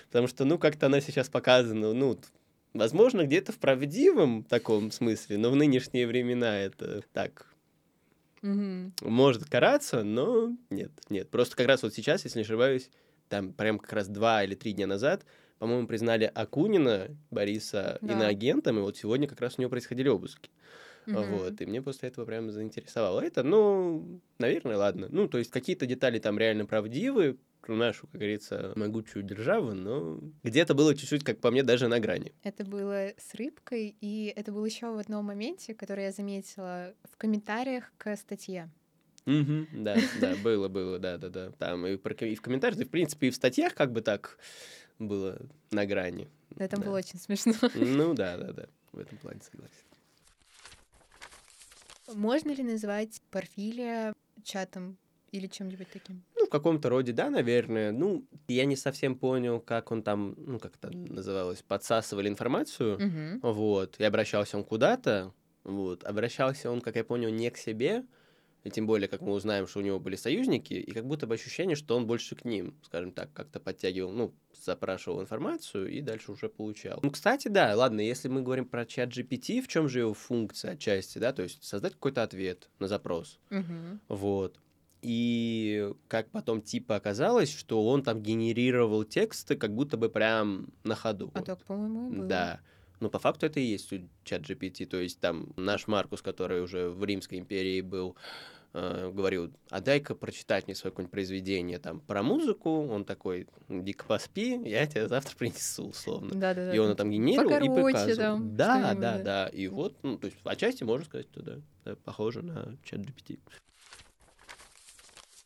[0.07, 2.19] Потому что, ну, как-то она сейчас показана, ну,
[2.75, 7.47] возможно, где-то в правдивом таком смысле, но в нынешние времена это так
[8.43, 8.93] Mm-hmm.
[9.03, 11.29] Может караться, но нет, нет.
[11.29, 12.91] Просто как раз вот сейчас, если не ошибаюсь,
[13.29, 15.25] там прям как раз два или три дня назад
[15.59, 18.13] по-моему, признали Акунина, Бориса, да.
[18.13, 20.51] иноагентом, и вот сегодня как раз у него происходили обыски.
[21.07, 21.23] Мгм.
[21.23, 23.43] Вот, и мне после этого прям заинтересовало это.
[23.43, 25.09] Ну, наверное, ладно.
[25.11, 30.21] Ну, то есть какие-то детали там реально правдивы, про нашу, как говорится, могучую державу, но
[30.43, 32.33] где-то было чуть-чуть, как по мне, даже на грани.
[32.43, 37.17] Это было с рыбкой, и это было еще в одном моменте, который я заметила в
[37.17, 38.71] комментариях к статье.
[39.27, 41.51] Мгм, да, да, было, было, да, да, да.
[41.59, 44.39] Там и, про- и в комментариях, и в принципе и в статьях как бы так
[44.99, 45.39] было
[45.71, 46.29] на грани.
[46.57, 46.83] Это Да.
[46.83, 47.55] было очень смешно.
[47.75, 48.67] Ну да, да, да.
[48.93, 49.75] В этом плане согласен.
[52.15, 54.97] Можно ли назвать Порфилия чатом
[55.31, 56.23] или чем-нибудь таким?
[56.37, 57.93] Ну, в каком-то роде, да, наверное.
[57.93, 62.99] Ну, я не совсем понял, как он там, ну, как это называлось, подсасывали информацию.
[62.99, 63.41] Мгм.
[63.43, 63.97] Вот.
[64.01, 65.35] И обращался он куда-то.
[65.65, 66.03] Вот.
[66.05, 68.05] Обращался он, как я понял, не к себе.
[68.69, 71.35] И тем более, как мы узнаем, что у него были союзники, и как будто бы
[71.35, 76.33] ощущение, что он больше к ним, скажем так, как-то подтягивал, ну, запрашивал информацию и дальше
[76.33, 77.01] уже получал.
[77.03, 80.73] Ну, кстати, да, ладно, если мы говорим про чат GPT, в чем же его функция
[80.73, 83.39] отчасти, да, то есть создать какой-то ответ на запрос.
[83.49, 84.01] Мгм.
[84.09, 84.61] Вот.
[85.01, 90.95] И как потом типа оказалось, что он там генерировал тексты как будто бы прям на
[90.95, 91.31] ходу.
[91.33, 91.47] А Вот.
[91.47, 92.27] так, по-моему, и было.
[92.27, 92.61] Да.
[93.01, 93.93] Ну, по факту это и есть
[94.25, 94.87] чат GPT.
[94.87, 98.17] То есть там наш Маркус, который уже в Римской империи был,
[98.73, 102.87] э, говорил, а дай-ка прочитать мне свое какое-нибудь произведение там про музыку.
[102.89, 106.31] Он такой, дико поспи, я тебя завтра принесу, условно.
[106.35, 106.75] Да-да-да.
[106.75, 108.17] И он там генерировал и показывал.
[108.17, 109.19] там, да, да, да.
[109.23, 109.47] да.
[109.49, 113.39] И вот, ну, то есть, отчасти можно сказать, что да, да, похоже на чат GPT.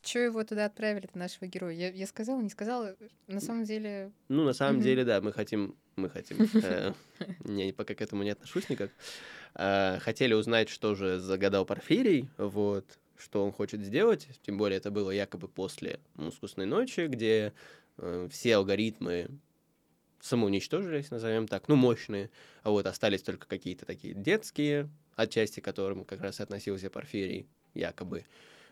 [0.02, 1.72] Чё его туда отправили, нашего героя?
[1.72, 2.96] Я, я сказала, не сказала?
[3.28, 4.12] На самом деле...
[4.28, 6.92] Ну, на самом деле, да, мы хотим, мы хотим, э,
[7.44, 8.90] я пока к этому не отношусь никак,
[9.54, 14.90] э, хотели узнать, что же загадал Порфирий, вот, что он хочет сделать, тем более это
[14.90, 17.54] было якобы после мускусной ночи, где
[17.98, 19.40] э, все алгоритмы
[20.20, 22.30] самоуничтожились, назовем так, ну, мощные,
[22.62, 27.48] а вот остались только какие-то такие детские, отчасти к которым как раз и относился Порфирий,
[27.74, 28.26] якобы.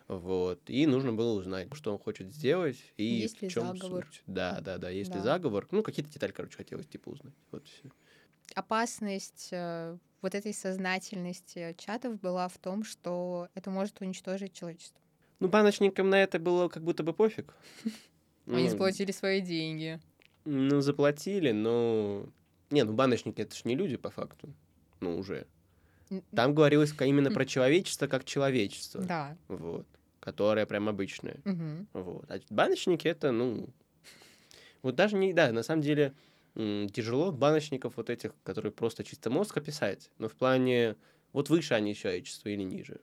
[0.09, 0.69] Вот.
[0.71, 4.07] И нужно было узнать, что он хочет сделать и Есть в ли чем заговор.
[4.07, 4.23] суть.
[4.27, 4.91] Да, да, да.
[4.91, 5.25] Есть ли Да.
[5.25, 5.69] заговор?
[5.71, 7.35] Ну, какие-то детали, короче, хотелось типа узнать.
[7.53, 7.91] Вот и всё.
[8.55, 15.01] Опасность э, вот этой сознательности чатов была в том, что это может уничтожить человечество.
[15.39, 17.55] Ну, баночникам на это было как будто бы пофиг.
[18.47, 20.01] Они Ну, заплатили свои деньги.
[20.45, 22.27] Ну, заплатили, но...
[22.71, 24.53] Не, ну, баночники— это ж не люди, по факту.
[25.01, 25.47] Ну, уже.
[26.35, 29.03] Там говорилось именно про человечество как человечество.
[29.03, 29.37] Да.
[29.49, 29.87] Вот.
[30.19, 31.37] Которое прям обычное.
[31.45, 31.89] Мгм.
[31.93, 32.31] Вот.
[32.31, 33.69] А баночники это, ну,
[34.83, 36.15] вот даже не, да, на самом деле
[36.55, 40.97] тяжело баночников вот этих, которые просто чисто мозг описать, но в плане,
[41.33, 43.01] вот выше они человечества или ниже.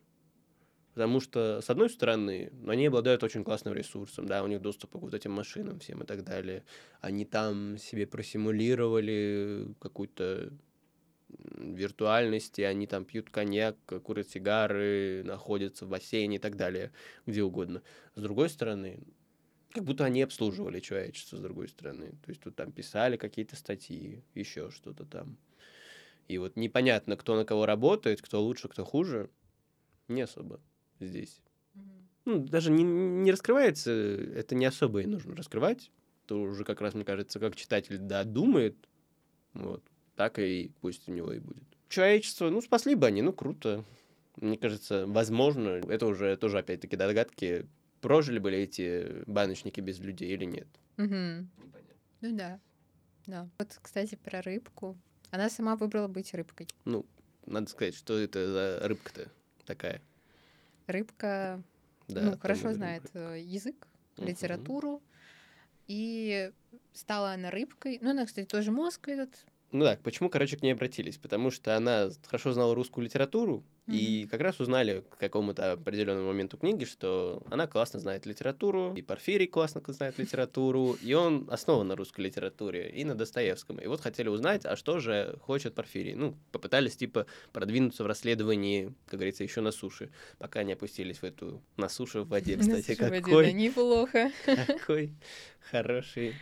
[0.93, 4.95] Потому что, с одной стороны, они обладают очень классным ресурсом, да, у них доступ к
[4.95, 6.63] вот этим машинам всем и так далее.
[7.01, 10.51] Они там себе просимулировали какую-то
[11.29, 16.91] виртуальности, они там пьют коньяк, курят сигары, находятся в бассейне и так далее,
[17.25, 17.83] где угодно.
[18.15, 18.99] С другой стороны,
[19.77, 22.13] как будто они обслуживали человечество, с другой стороны.
[22.25, 25.37] То есть тут там писали какие-то статьи, еще что-то там.
[26.27, 29.29] И вот непонятно, кто на кого работает, кто лучше, кто хуже,
[30.07, 30.59] не особо
[30.99, 31.41] здесь.
[32.25, 35.91] Ну, даже не, не раскрывается, это не особо и нужно раскрывать.
[36.25, 38.75] То уже как раз, мне кажется, как читатель, да, думает,
[39.53, 39.83] вот,
[40.15, 41.63] так и пусть у него и будет.
[41.87, 43.85] Человечество, ну, спасли бы они, ну, круто.
[44.37, 47.67] Мне кажется, возможно, это уже тоже, опять-таки, догадки,
[48.01, 50.67] прожили бы ли эти баночники без людей или нет.
[50.97, 51.49] Мгм.
[52.21, 52.59] Ну да.
[53.25, 53.49] Да.
[53.59, 54.97] Вот, кстати, про рыбку.
[55.31, 56.67] Она сама выбрала быть рыбкой.
[56.85, 57.05] Ну,
[57.45, 59.29] надо сказать, что это за рыбка-то
[59.65, 60.01] такая.
[60.87, 61.61] Рыбка,
[62.07, 62.75] Да, ну, хорошо рыбка.
[62.75, 65.01] знает э, язык, литературу.
[65.87, 66.51] И
[66.93, 67.99] стала она рыбкой.
[68.01, 69.35] Ну, она, кстати, тоже мозг этот.
[69.71, 71.17] Ну да, почему, короче, к ней обратились?
[71.17, 76.57] Потому что она хорошо знала русскую литературу, и как раз узнали к какому-то определенному моменту
[76.57, 81.95] книги, что она классно знает литературу, и Порфирий классно знает литературу, и он основан на
[81.95, 83.79] русской литературе, и на Достоевском.
[83.79, 86.15] И вот хотели узнать, а что же хочет Порфирий.
[86.15, 91.23] Ну, попытались, типа, продвинуться в расследовании, как говорится, еще на суше, пока не опустились в
[91.23, 94.31] эту на суше в воде, кстати, какой неплохо.
[94.45, 95.13] какой
[95.71, 96.35] хороший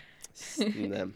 [0.58, 1.10] да,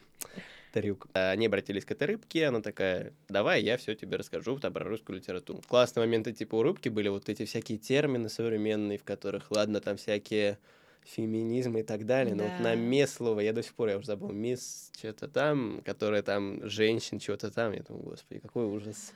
[0.72, 1.08] трюк.
[1.14, 4.86] А Они обратились к этой рыбке, она такая, давай я все тебе расскажу там, про
[4.86, 5.62] русскую литературу.
[5.68, 9.98] Классные моменты типа у рыбки были вот эти всякие термины современные, в которых, ладно, там
[9.98, 10.58] всякие
[11.06, 12.64] феминизмы и так далее, но вот Да.
[12.64, 16.70] на мес слово, я до сих пор, я уже забыл, мисс что-то там, которое там
[16.70, 19.14] женщин, чего-то там, я думаю, господи, какой ужас.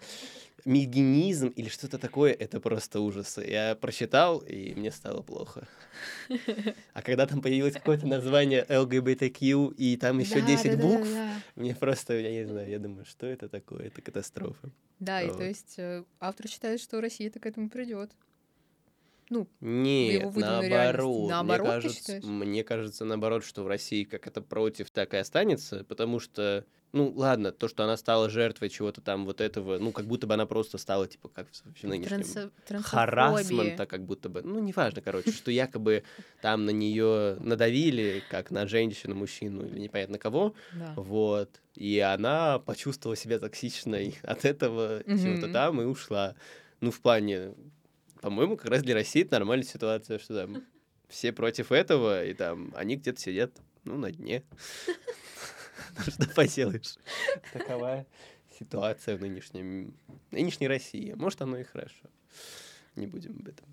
[0.65, 3.38] Мигенизм или что-то такое, это просто ужас.
[3.38, 5.67] Я прочитал, и мне стало плохо.
[6.93, 11.34] А когда там появилось какое-то название ЛГБТQ, и там еще Да, 10 да, букв, да.
[11.56, 13.88] мне просто, я не знаю, я думаю, что это такое?
[13.88, 14.69] Это катастрофа.
[14.99, 15.38] Да, и Вот.
[15.38, 18.12] то есть э, автор считает, что Россия-то к этому придет.
[19.30, 20.40] Его Нет, реальности.
[20.40, 21.30] наоборот.
[21.30, 25.84] Наоборот, мне, кажется, мне кажется, наоборот, что в России как это против, так и останется,
[25.86, 30.06] потому что, ну, ладно, то, что она стала жертвой чего-то там вот этого, ну, как
[30.06, 32.82] будто бы она просто стала, типа, как в нынешнем трансофобия.
[32.84, 36.04] харасмента, как будто бы, ну, неважно, короче, что якобы
[36.42, 40.94] там на нее надавили, как на женщину, мужчину или непонятно кого, Да.
[40.96, 46.36] вот, и она почувствовала себя токсичной от этого чего-то там и ушла.
[46.82, 47.54] Ну, в плане,
[48.24, 50.64] по-моему, как раз для России это нормальная ситуация, что там
[51.10, 53.52] все против этого, и там они где-то сидят,
[53.84, 54.44] ну, на дне.
[55.96, 56.96] Ну, что поделаешь.
[57.52, 58.06] Такова
[58.58, 59.94] ситуация в нынешнем,
[60.32, 61.14] нынешней России.
[61.14, 62.10] Может, оно и хорошо.
[62.96, 63.68] Не будем об этом.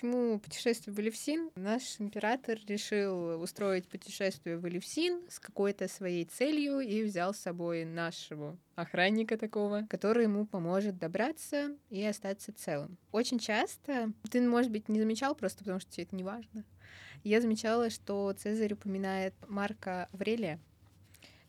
[0.00, 1.50] Почему путешествие в Элевсин?
[1.56, 7.84] Наш император решил устроить путешествие в Элевсин с какой-то своей целью и взял с собой
[7.84, 12.96] нашего охранника такого, который ему поможет добраться и остаться целым.
[13.12, 16.64] Очень часто, ты, может быть, не замечал просто потому, что тебе это не важно,
[17.22, 20.58] я замечала, что Цезарь упоминает Марка Аврелия.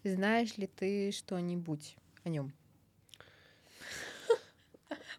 [0.03, 2.51] Знаешь ли ты что-нибудь о нем?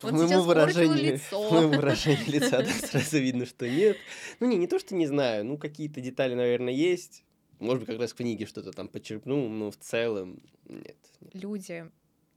[0.00, 1.30] По Он моему выражению, лицо.
[1.48, 3.96] по моему выражению лица да, сразу видно, что нет.
[4.40, 7.24] Ну, не, не то, что не знаю, ну, какие-то детали, наверное, есть.
[7.58, 10.96] Может быть, как раз в книге что-то там подчеркнул, но в целом нет.
[11.20, 11.34] нет.
[11.34, 11.90] люди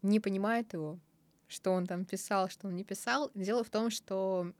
[0.03, 0.99] не понимают его,
[1.47, 3.31] что он там писал, что он не писал.
[3.33, 4.51] Дело в том, что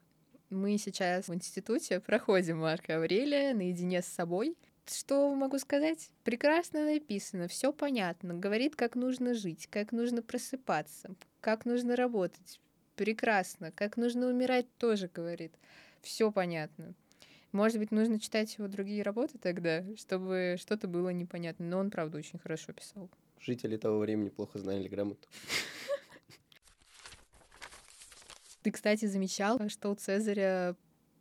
[0.49, 4.55] мы сейчас в институте проходим Марка Аврелия наедине с собой.
[4.88, 6.12] Что могу сказать?
[6.23, 8.36] Прекрасно написано, все понятно.
[8.36, 12.60] Говорит, как нужно жить, как нужно просыпаться, как нужно работать.
[12.95, 13.71] Прекрасно.
[13.71, 15.53] Как нужно умирать, тоже говорит.
[16.01, 16.93] Все понятно.
[17.51, 21.65] Может быть, нужно читать его другие работы тогда, чтобы что-то было непонятно.
[21.65, 23.10] Но он, правда, очень хорошо писал.
[23.39, 25.27] Жители того времени плохо знали грамоту.
[28.63, 30.75] Ты, кстати, замечал, что у Цезаря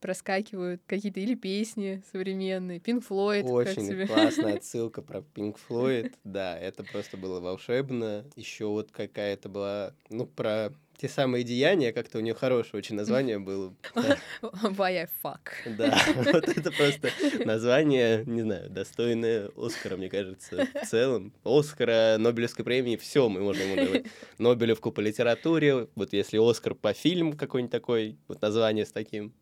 [0.04, 6.12] проскакивают какие-то или песни современные, Флойд, как Очень классная отсылка про Pink Floyd.
[6.24, 8.26] Да, это просто было волшебно.
[8.37, 13.38] Еще вот какая-то была, ну, про те самые деяния, как-то у нее хорошее очень название
[13.38, 13.74] было.
[14.42, 15.50] Why I fuck.
[15.76, 17.11] Да, вот это просто
[17.44, 21.33] название, не знаю, достойное Оскара, мне кажется, в целом.
[21.44, 24.07] Оскара, Нобелевской премии, все мы можем ему давать.
[24.38, 29.33] Нобелевку по литературе, вот если Оскар по фильму какой-нибудь такой, вот название с таким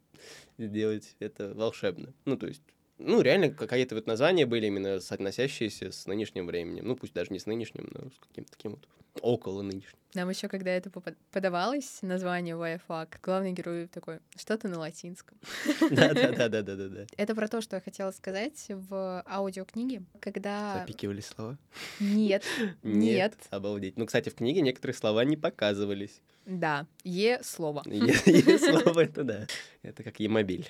[0.59, 2.13] сделать, это волшебно.
[2.25, 2.63] Ну, то есть,
[2.99, 6.87] ну, реально, какие-то вот названия были именно соотносящиеся с нынешним временем.
[6.87, 8.87] Ну, пусть даже не с нынешним, но с каким-то таким вот
[9.21, 9.99] около нынешним.
[10.15, 10.91] Нам еще, когда это
[11.31, 15.39] подавалось, название fuck, главный герой такой, что-то на латинском.
[15.91, 17.07] Да-да-да-да-да-да.
[17.17, 20.79] Это про то, что я хотела сказать в аудиокниге, когда...
[20.81, 21.57] Запикивали слова?
[22.01, 22.45] Нет,
[22.83, 23.97] нет, Обалдеть.
[23.97, 26.21] Ну, кстати, в книге некоторые слова не показывались.
[26.45, 27.83] да, Е-слово.
[27.87, 29.47] Е- е- Слово это да.
[29.83, 30.69] Это как емобиль.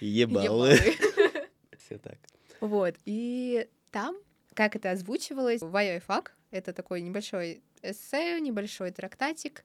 [0.00, 0.76] Ебалы.
[1.78, 2.18] Все так.
[2.60, 4.16] Вот, и там,
[4.54, 9.64] как это озвучивалось, fuck, это такой небольшой эссе, небольшой трактатик,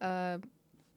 [0.00, 0.38] э,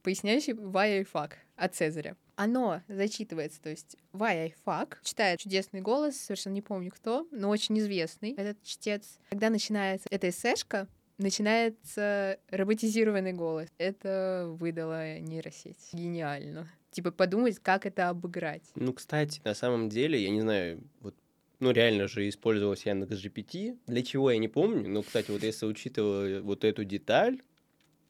[0.04, 2.18] поясняющий Why I fuck от Цезаря.
[2.36, 7.50] Оно зачитывается, то есть Why I fuck, читает чудесный голос, совершенно не помню кто, но
[7.50, 9.20] очень известный этот чтец.
[9.30, 13.70] Когда начинается эта эссешка, начинается роботизированный голос.
[13.78, 15.90] Это выдала нейросеть.
[15.94, 16.68] Гениально.
[16.92, 18.64] Типа подумать, как это обыграть.
[18.76, 21.16] Ну, кстати, на самом деле, я не знаю, вот
[21.62, 23.78] ну, реально же использовалась Яндекс GPT.
[23.88, 24.90] Для чего, я не помню.
[24.90, 27.42] Но, кстати, вот если учитывая вот эту деталь,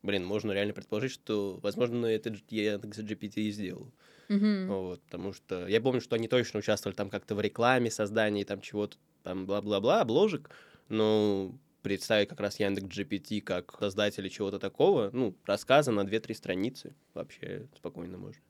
[0.01, 3.91] блин, можно реально предположить, что, возможно, это Яндекс GPT и сделал.
[4.29, 4.67] Мгм.
[4.67, 8.61] Вот, потому что я помню, что они точно участвовали там как-то в рекламе, создании там
[8.61, 10.49] чего-то, там бла-бла-бла, обложек,
[10.87, 16.95] но представить как раз Яндекс GPT как создатели чего-то такого, ну, рассказа на 2-3 страницы
[17.13, 18.41] вообще спокойно можно.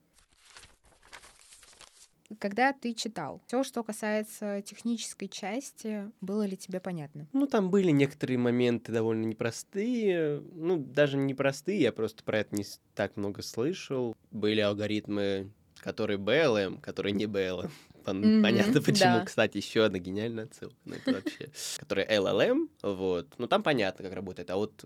[2.39, 7.27] Когда ты читал, все, что касается технической части, было ли тебе понятно?
[7.33, 12.55] Ну, там были некоторые моменты довольно непростые, ну, даже не непростые, я просто про это
[12.55, 14.15] не так много слышал.
[14.31, 17.69] Были алгоритмы, которые BLM, которые не BLM.
[18.05, 19.19] Мгм, Понятно почему.
[19.19, 19.25] да.
[19.25, 20.75] Кстати, еще одна гениальная отсылка.
[20.85, 21.49] Ну, это вообще...
[21.77, 23.27] Которые LLM, вот.
[23.37, 24.49] Ну, там понятно, как работает.
[24.49, 24.85] А вот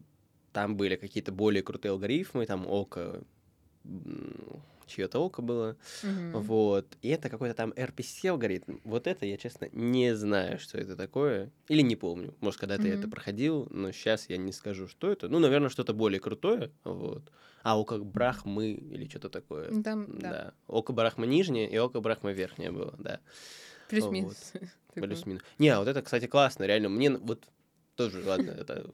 [0.51, 3.21] там были какие-то более крутые алгоритмы, там Ока...
[4.85, 5.77] чье-то око было.
[6.03, 6.39] Мгм.
[6.41, 6.97] Вот.
[7.01, 8.77] И это какой-то там RPC алгоритм.
[8.83, 11.51] Вот это я, честно, не знаю, что это такое.
[11.67, 12.33] Или не помню.
[12.41, 15.27] Может, когда-то я это проходил, но сейчас я не скажу, что это.
[15.27, 16.71] Ну, наверное, что-то более крутое.
[16.83, 17.31] Вот.
[17.63, 19.71] А око Брахмы или что-то такое.
[19.81, 20.53] Там, да, Да.
[20.67, 23.19] Око Брахма нижнее и око Брахма верхнее было, да.
[23.89, 24.53] плюс-минус.
[24.53, 24.69] Такой.
[25.07, 25.41] Плюс-минус.
[25.59, 26.89] Не, а вот это, кстати, классно, реально.
[26.89, 27.43] Мне вот
[27.95, 28.91] тоже, ладно, это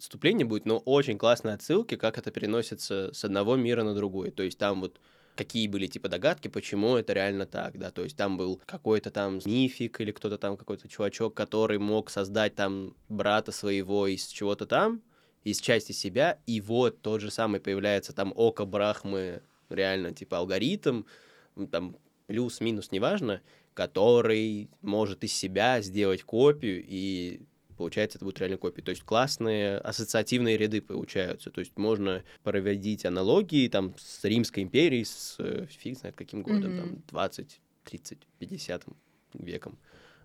[0.00, 4.30] вступление будет, но очень классные отсылки, как это переносится с одного мира на другой.
[4.30, 5.00] То есть там вот
[5.36, 9.40] какие были типа догадки, почему это реально так, да, то есть там был какой-то там
[9.44, 15.02] мифик или кто-то там какой-то чувачок, который мог создать там брата своего из чего-то там,
[15.44, 21.04] из части себя, и вот тот же самый появляется там око Брахмы, реально типа алгоритм,
[21.70, 23.40] там плюс-минус, неважно,
[23.74, 27.40] который может из себя сделать копию, и
[27.80, 28.82] получается, это будет реально копия.
[28.82, 31.50] То есть классные ассоциативные ряды получаются.
[31.50, 36.72] То есть можно проводить аналогии там с Римской империей, с э, фиг знает каким годом,
[36.72, 36.76] Мгм.
[36.76, 38.84] там 20, 30, 50
[39.32, 39.78] веком,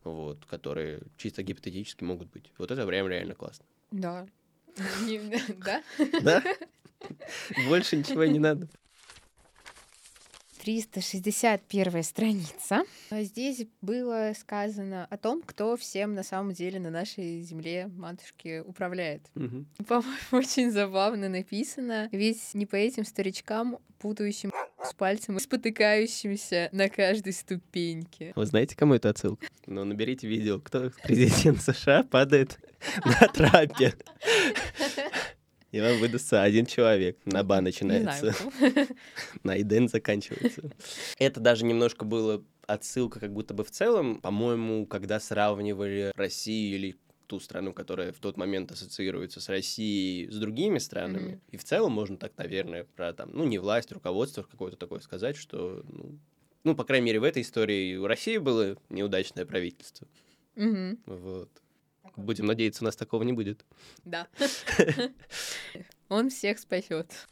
[0.04, 2.52] вот, которые чисто гипотетически могут быть.
[2.58, 3.65] Вот это прям реально классно.
[3.91, 4.28] Да.
[5.65, 5.82] Да?
[6.22, 6.44] Да?
[7.70, 8.68] Больше ничего не надо.
[10.65, 12.84] 361 страница.
[13.12, 18.63] А Здесь было сказано о том, кто всем на самом деле на нашей земле матушки
[18.65, 19.21] управляет.
[19.36, 19.67] Мгм.
[19.88, 24.51] По-моему, очень забавно написано, ведь не по этим старичкам, путающим
[24.84, 28.34] с пальцем спотыкающимся на каждой ступеньке.
[28.36, 29.45] Вы знаете, кому это отсылка?
[29.67, 32.60] Ну, наберите видео, кто президент США падает
[33.04, 33.93] на трапе.
[35.75, 37.17] И вам выдастся один человек.
[37.25, 38.33] На ба начинается.
[39.43, 40.71] на Иден заканчивается.
[41.19, 44.21] Это даже немножко было отсылка как будто бы в целом.
[44.21, 46.95] По-моему, когда сравнивали Россию или
[47.27, 51.31] ту страну, которая в тот момент ассоциируется с Россией, с другими странами.
[51.31, 51.41] Мгм.
[51.51, 55.35] И в целом можно так, наверное, про там, ну, не власть, руководство какое-то такое сказать,
[55.35, 56.17] что, ну,
[56.63, 60.07] ну, по крайней мере, в этой истории у России было неудачное правительство.
[60.55, 60.99] Мгм.
[61.05, 61.49] Вот.
[62.17, 63.65] Будем надеяться, у нас такого не будет.
[64.04, 64.28] Да.
[66.10, 67.28] Он всех спасет.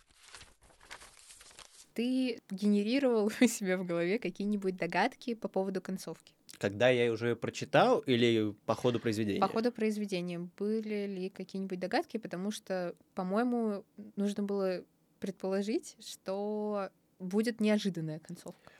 [1.93, 6.33] Ты генерировал у себя в голове какие-нибудь догадки по поводу концовки?
[6.57, 9.39] Когда я уже прочитал или по ходу произведения?
[9.39, 12.17] По ходу произведения были ли какие-нибудь догадки?
[12.17, 13.83] Потому что, по-моему,
[14.15, 14.83] нужно было
[15.19, 18.71] предположить, что будет неожиданная концовка.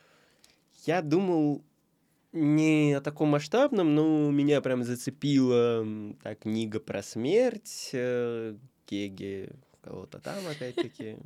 [0.86, 1.64] Я думал
[2.34, 5.86] не о таком масштабном, но меня прям зацепила
[6.22, 9.50] та книга про смерть э, Кеги,
[9.82, 11.18] кого-то там опять-таки.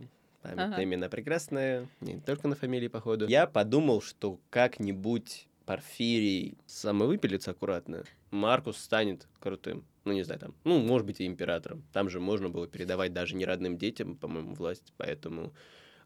[0.41, 0.83] Памятные Ага.
[0.83, 3.27] имена прекрасные, не только на фамилии, походу.
[3.27, 9.83] Я подумал, что как-нибудь Порфирий самовыпилится аккуратно, Маркус станет крутым.
[10.05, 11.83] Ну, не знаю, там, ну, может быть, и императором.
[11.91, 15.53] Там же можно было передавать даже не родным детям, по-моему, власть, поэтому...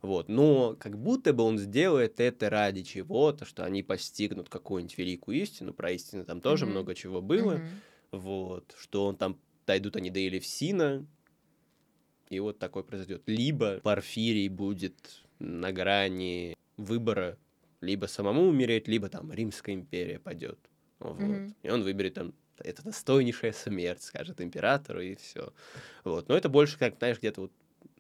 [0.02, 5.42] Вот, но как будто бы он сделает это ради чего-то, что они постигнут какую-нибудь великую
[5.42, 6.72] истину, про истину там тоже Мгм.
[6.72, 7.82] много чего было, Мгм.
[8.12, 11.06] вот, что он там, дойдут они до Елевсина,
[12.30, 13.24] и вот такое произойдет.
[13.28, 17.38] Либо Порфирий будет на грани выбора,
[17.82, 20.60] либо самому умереть, либо там Римская империя падет.
[21.00, 21.20] Вот.
[21.22, 21.56] Мгм.
[21.64, 25.54] И он выберет там это достойнейшая смерть, скажет императору, и все.
[26.04, 26.30] Вот.
[26.30, 27.52] Но это больше как, знаешь, где-то вот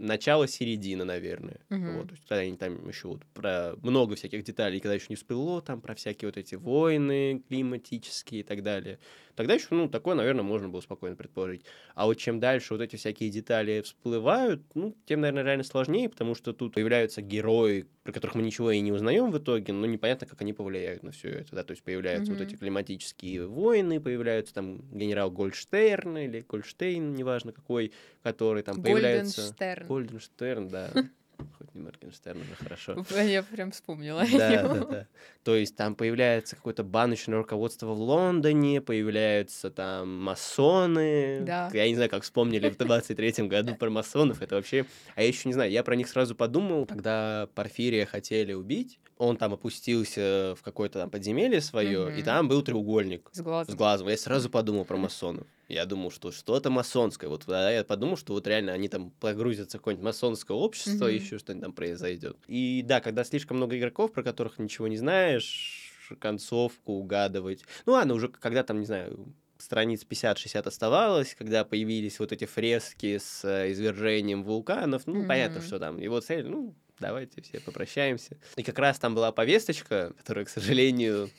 [0.01, 1.59] начало-середина, наверное.
[1.69, 1.97] Мгм.
[1.97, 2.07] Вот.
[2.07, 5.61] То есть, когда они там еще вот про много всяких деталей, когда еще не всплыло,
[5.61, 8.99] там про всякие вот эти войны климатические и так далее.
[9.35, 11.65] Тогда еще, ну, такое, наверное, можно было спокойно предположить.
[11.95, 16.35] А вот чем дальше вот эти всякие детали всплывают, ну, тем, наверное, реально сложнее, потому
[16.35, 20.25] что тут появляются герои, про которых мы ничего и не узнаем в итоге, но непонятно,
[20.25, 22.47] как они повлияют на все это, да, то есть появляются вот Мгм.
[22.49, 27.91] эти климатические войны, появляются там генерал Гольдштерн или Гольштейн, неважно какой,
[28.23, 29.41] который там появляется...
[29.41, 29.87] Гольденштерн.
[29.87, 30.91] Гольденштерн, да.
[31.57, 33.05] Хоть не Моргенштерн, уже хорошо.
[33.21, 34.23] Я прям вспомнила.
[34.31, 35.07] Да, да, да.
[35.43, 41.41] То есть там появляется какое-то баночное руководство в Лондоне, появляются там масоны.
[41.41, 41.69] Да.
[41.73, 44.41] Я не знаю, как вспомнили в 23-м году про масонов.
[44.41, 44.85] Это вообще...
[45.15, 49.37] А я еще не знаю, я про них сразу подумал, когда Порфирия хотели убить, он
[49.37, 53.75] там опустился в какое-то там подземелье свое, и там был треугольник С с глазом.
[53.75, 54.07] глазом.
[54.07, 55.45] Я сразу подумал про масонов.
[55.71, 57.29] Я думал, что что-то масонское.
[57.29, 61.15] Вот тогда я подумал, что вот реально они там погрузятся в какое-нибудь масонское общество, Мгм.
[61.15, 62.37] еще что-нибудь там произойдет.
[62.47, 67.63] И да, когда слишком много игроков, про которых ничего не знаешь, концовку угадывать.
[67.85, 73.17] Ну ладно, уже когда там, не знаю, страниц 50-60 оставалось, когда появились вот эти фрески
[73.17, 75.67] с э, извержением вулканов, ну, понятно, Мгм.
[75.67, 75.99] что там.
[75.99, 78.37] Его цель, ну, давайте все попрощаемся.
[78.57, 81.29] И как раз там была повесточка, которая, к сожалению,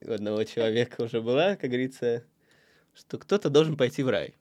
[0.00, 2.24] у одного человека уже была, как говорится,
[2.94, 4.34] что кто-то должен пойти в рай.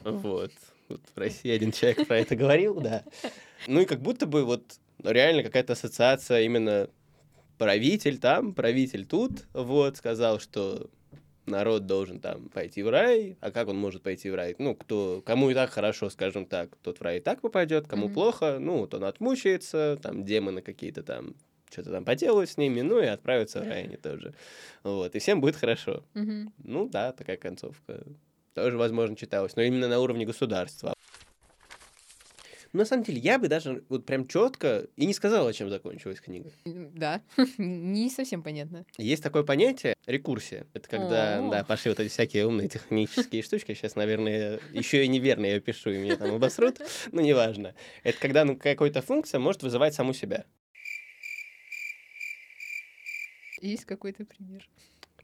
[0.00, 0.52] Вот.
[0.88, 3.02] Вот в России один человек про это говорил, да.
[3.66, 6.88] Ну и как будто бы вот но реально какая-то ассоциация именно
[7.58, 10.90] правитель там, правитель тут, вот, сказал, что
[11.46, 14.56] народ должен там пойти в рай, а как он может пойти в рай?
[14.58, 18.08] Ну, кто, кому и так хорошо, скажем так, тот в рай и так попадет, кому
[18.08, 18.14] mm-hmm.
[18.14, 21.34] плохо, ну, то он отмучается, там демоны какие-то там
[21.76, 24.34] что-то там поделают с ними, ну и отправятся в рай они тоже.
[24.82, 26.04] Вот, и всем будет хорошо.
[26.14, 26.52] Mm-hmm.
[26.64, 28.02] Ну да, такая концовка.
[28.54, 30.94] Тоже, возможно, читалась, но именно на уровне государства.
[32.72, 36.20] Но на самом деле, я бы даже вот прям четко и не сказала, чем закончилась
[36.20, 36.50] книга.
[36.64, 37.20] Да,
[37.58, 38.86] не совсем понятно.
[38.96, 40.66] Есть такое понятие рекурсия.
[40.72, 41.50] Это когда, О-о-о.
[41.50, 43.74] да, пошли вот эти всякие умные технические штучки.
[43.74, 46.80] Сейчас, наверное, еще и неверно я пишу, и меня там обосрут.
[47.12, 47.74] Но неважно.
[48.02, 50.44] Это когда ну, какая-то функция может вызывать саму себя.
[53.66, 54.68] Есть какой-то пример?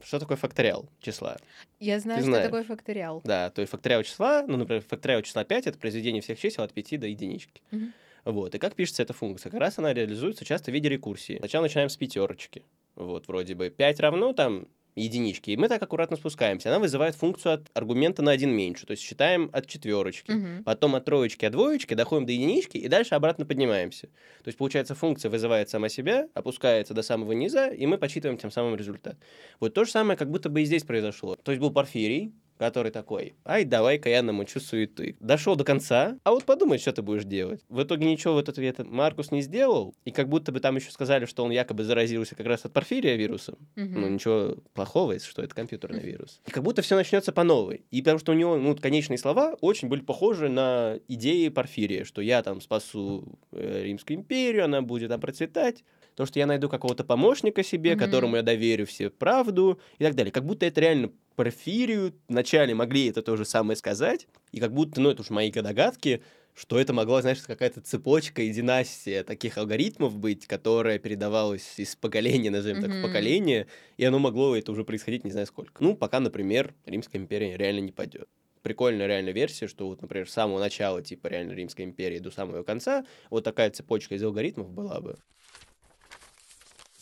[0.01, 1.37] Что такое факториал числа?
[1.79, 2.45] Я знаю, Ты что знаешь.
[2.45, 3.21] такое факториал.
[3.23, 6.73] Да, то есть факториал числа, ну, например, факториал числа 5— это произведение всех чисел от
[6.73, 7.61] 5 до единички.
[7.71, 7.85] Угу.
[8.25, 9.49] Вот, и как пишется эта функция?
[9.49, 11.37] Как раз она реализуется часто в виде рекурсии.
[11.37, 12.63] Сначала начинаем с пятерочки.
[12.95, 15.51] Вот, вроде бы 5 равно там единички.
[15.51, 16.69] И мы так аккуратно спускаемся.
[16.69, 18.85] Она вызывает функцию от аргумента на один меньше.
[18.85, 20.63] То есть считаем от четверочки, угу.
[20.63, 24.07] потом от троечки, от двоечки, доходим до единички и дальше обратно поднимаемся.
[24.43, 28.51] То есть, получается, функция вызывает сама себя, опускается до самого низа, и мы подсчитываем тем
[28.51, 29.17] самым результат.
[29.59, 31.35] Вот то же самое как будто бы и здесь произошло.
[31.35, 35.15] То есть был Порфирий, который такой, ай, давай-ка я намучу суеты.
[35.19, 37.61] Дошел до конца, а вот подумай, что ты будешь делать.
[37.69, 40.91] В итоге ничего в этот ответ Маркус не сделал, и как будто бы там еще
[40.91, 43.55] сказали, что он якобы заразился как раз от порфирия вирусом.
[43.75, 43.85] Угу.
[43.85, 46.41] Ну, ничего плохого, если что это компьютерный вирус.
[46.45, 47.85] И как будто все начнется по новой.
[47.91, 52.21] И потому что у него, ну, конечные слова очень были похожи на идеи порфирия, что
[52.21, 55.83] я там спасу э, Римскую империю, она будет там процветать
[56.15, 57.99] то, что я найду какого-то помощника себе, mm-hmm.
[57.99, 60.31] которому я доверю все правду и так далее.
[60.31, 65.01] Как будто это реально Порфирию вначале могли это то же самое сказать, и как будто,
[65.01, 66.21] ну, это уж мои догадки,
[66.55, 72.51] что это могла, знаешь, какая-то цепочка и династия таких алгоритмов быть, которая передавалась из поколения,
[72.51, 72.81] назовем mm-hmm.
[72.81, 73.67] так, в поколение,
[73.97, 75.83] и оно могло это уже происходить не знаю сколько.
[75.83, 78.29] Ну, пока, например, Римская империя реально не пойдет.
[78.61, 82.63] Прикольная реально версия, что вот, например, с самого начала, типа, реально Римской империи до самого
[82.63, 85.17] конца, вот такая цепочка из алгоритмов была бы.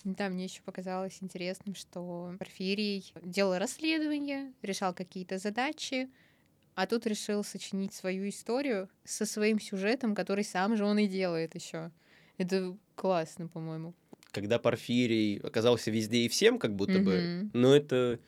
[0.04, 6.10] Да, мне еще показалось интересным, что Порфирий делал расследование, решал какие-то задачи,
[6.76, 11.54] а тут решил сочинить свою историю со своим сюжетом, который сам же он и делает
[11.56, 11.92] еще.
[12.38, 13.94] Это классно, по-моему.
[14.32, 17.04] Когда Порфирий оказался везде и всем, как будто mm-hmm.
[17.44, 18.20] бы, но это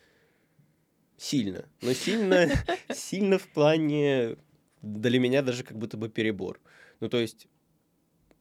[1.18, 1.66] сильно.
[1.82, 2.50] Но сильно,
[2.94, 4.38] сильно в плане
[4.82, 6.60] для меня даже как будто бы перебор.
[7.00, 7.48] Ну, то есть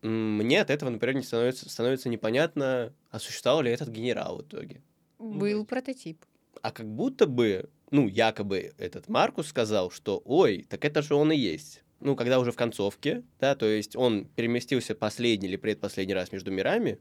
[0.02, 4.82] мне от этого, например, не становится, становится непонятно, а существовал ли этот генерал в итоге.
[5.18, 6.24] Был ну, прототип.
[6.60, 11.32] А как будто бы, ну, якобы этот Маркус сказал, что, ой, так это же он
[11.32, 11.84] и есть.
[12.00, 16.50] Ну, когда уже в концовке, да, то есть он переместился последний или предпоследний раз между
[16.50, 16.98] мирами,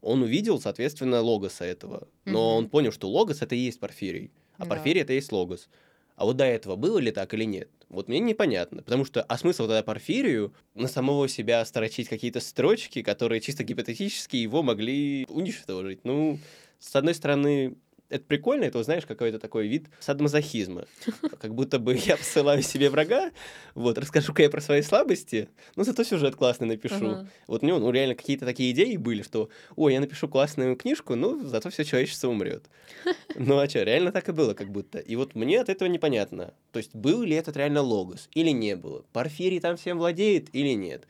[0.00, 2.06] он увидел, соответственно, логоса этого.
[2.24, 2.58] Но mm-hmm.
[2.58, 4.70] он понял, что логос это и есть Порфирий, а да.
[4.70, 5.68] Порфирий это и есть логос.
[6.14, 7.68] А вот до этого было ли так или нет?
[7.94, 13.02] Вот мне непонятно, потому что, а смысл тогда Порфирию на самого себя строчить какие-то строчки,
[13.02, 16.04] которые чисто гипотетически его могли уничтожить?
[16.04, 16.38] Ну,
[16.78, 17.76] с одной стороны,
[18.08, 20.84] это прикольно, это, знаешь, какой-то такой вид садмазохизма.
[21.40, 23.30] Как будто бы я посылаю себе врага,
[23.74, 26.94] вот, расскажу-ка я про свои слабости, но зато сюжет классный напишу.
[26.94, 27.26] Uh-huh.
[27.46, 31.14] Вот у него, ну, реально какие-то такие идеи были, что, ой, я напишу классную книжку,
[31.14, 32.64] ну, зато все человечество умрет.
[33.36, 34.98] Ну, а что, реально так и было как будто.
[34.98, 36.54] И вот мне от этого непонятно.
[36.72, 39.04] То есть, был ли этот реально логос или не было?
[39.12, 41.06] Порфирий там всем владеет или нет?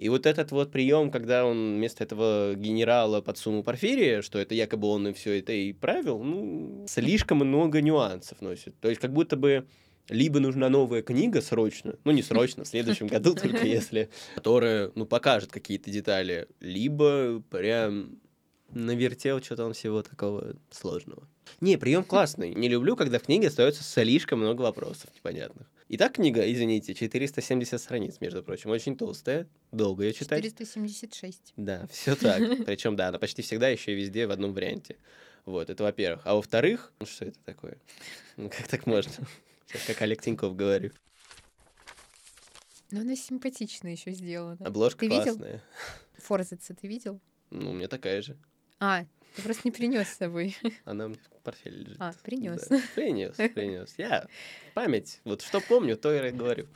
[0.00, 4.88] И вот этот вот прием, когда он вместо этого генерала подсунул Порфирия, что это якобы
[4.88, 8.74] он и все это и правил, ну, слишком много нюансов носит.
[8.80, 9.66] То есть как будто бы
[10.08, 15.04] либо нужна новая книга срочно, ну не срочно, в следующем году только если, которая, ну,
[15.04, 18.18] покажет какие-то детали, либо прям
[18.70, 21.28] навертел что-то он всего такого сложного.
[21.60, 22.54] Не, прием классный.
[22.54, 25.66] Не люблю, когда в книге остается слишком много вопросов непонятных.
[25.92, 30.40] Итак, книга, извините, 470 страниц, между прочим, очень толстая, долго ее читать.
[30.44, 31.52] 476.
[31.56, 32.38] Да, все так.
[32.64, 34.94] Причем, да, она почти всегда еще и везде в одном варианте.
[35.46, 36.22] Вот, это во-первых.
[36.26, 37.76] А во-вторых, ну что это такое?
[38.36, 39.12] Ну как так можно?
[39.66, 40.94] Сейчас как Олег Тиньков говорит.
[42.92, 44.64] Но она симпатично еще сделана.
[44.64, 45.34] Обложка ты классная.
[45.54, 45.60] Видел?
[46.18, 47.20] Форзица ты видел?
[47.50, 48.36] Ну, у меня такая же.
[48.78, 49.06] А,
[49.36, 50.56] ты просто не принес с собой.
[50.84, 51.96] Она в портфеле лежит.
[52.00, 52.66] А, принес.
[52.68, 52.80] Да.
[52.94, 53.94] Принес, принес.
[53.98, 54.26] Я
[54.74, 55.20] память.
[55.24, 56.66] Вот что помню, то я говорю.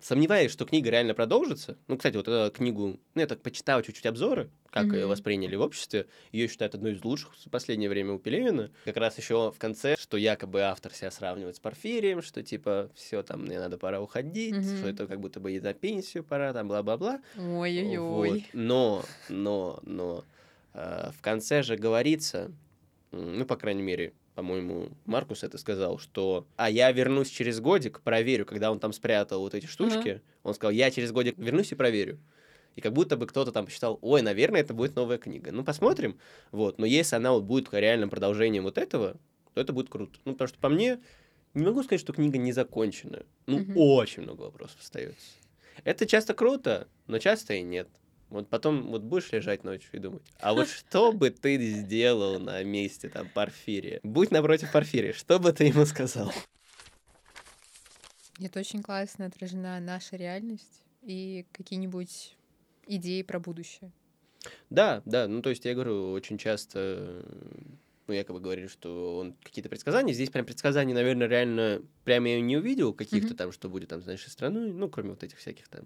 [0.00, 1.78] Сомневаюсь, что книга реально продолжится.
[1.88, 4.96] Ну, кстати, вот эту книгу, ну, я так почитал чуть-чуть обзоры, как Мгм.
[4.96, 6.06] ее восприняли в обществе.
[6.30, 8.70] Ее считают одной из лучших в последнее время у Пелевина.
[8.84, 13.22] Как раз еще в конце, что якобы автор себя сравнивает с Порфирием, что типа все
[13.22, 14.76] там, мне надо пора уходить, Мгм.
[14.76, 17.22] что это как будто бы и на пенсию пора, там бла-бла-бла.
[17.36, 17.60] Вот.
[17.62, 18.46] Ой-ой-ой.
[18.52, 20.33] Но, но, но э,
[20.74, 22.50] в конце же говорится,
[23.12, 28.44] ну, по крайней мере, по-моему, Маркус это сказал, что «А я вернусь через годик, проверю»,
[28.44, 32.18] когда он там спрятал вот эти штучки, он сказал «Я через годик вернусь и проверю».
[32.74, 35.52] И как будто бы кто-то там посчитал, ой, наверное, это будет новая книга.
[35.52, 36.18] Ну, посмотрим.
[36.50, 36.78] Вот.
[36.78, 39.16] Но если она вот будет реальным продолжением вот этого,
[39.54, 40.18] то это будет круто.
[40.24, 40.98] Ну, потому что по мне,
[41.54, 43.22] не могу сказать, что книга не закончена.
[43.46, 43.74] Ну, Мгм.
[43.76, 45.24] очень много вопросов остается.
[45.84, 47.88] Это часто круто, но часто и нет.
[48.34, 52.64] Вот потом вот будешь лежать ночью и думать, а вот что бы ты сделал на
[52.64, 54.00] месте там Порфирия?
[54.02, 56.32] Будь напротив Порфирия, что бы ты ему сказал?
[58.40, 62.36] Это очень классно отражена наша реальность и какие-нибудь
[62.88, 63.92] идеи про будущее.
[64.68, 67.24] Да, да, ну то есть я говорю, очень часто,
[68.08, 72.56] ну якобы говорили, что он какие-то предсказания, здесь прям предсказаний, наверное, реально прям я не
[72.56, 73.36] увидел каких-то Мгм.
[73.36, 75.84] там, что будет там с нашей страной, ну кроме вот этих всяких там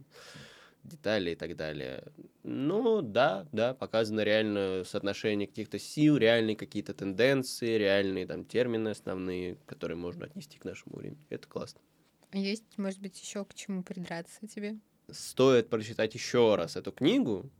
[0.89, 2.05] деталей и так далее.
[2.43, 9.57] Но да, да, показано реально соотношение каких-то сил, реальные какие-то тенденции, реальные там термины основные,
[9.66, 11.24] которые можно отнести к нашему времени.
[11.28, 11.80] Это классно.
[12.30, 14.78] А есть, может быть, еще к чему придраться тебе?
[15.11, 17.51] Стоит прочитать еще раз эту книгу,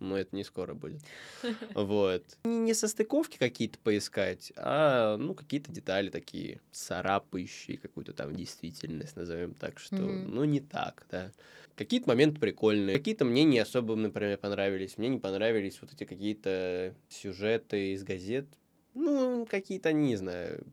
[0.00, 1.02] но это не скоро будет.
[1.74, 2.24] Вот.
[2.44, 9.78] Не состыковки какие-то поискать, а ну какие-то детали такие царапающие какую-то там действительность, назовем так,
[9.78, 10.34] что Мгм.
[10.34, 11.32] ну не так, да.
[11.76, 14.98] Какие-то моменты прикольные, какие-то мне не особо, например, понравились.
[14.98, 18.46] Мне не понравились вот эти какие-то сюжеты из газет.
[18.94, 20.66] Ну, какие-то, не знаю,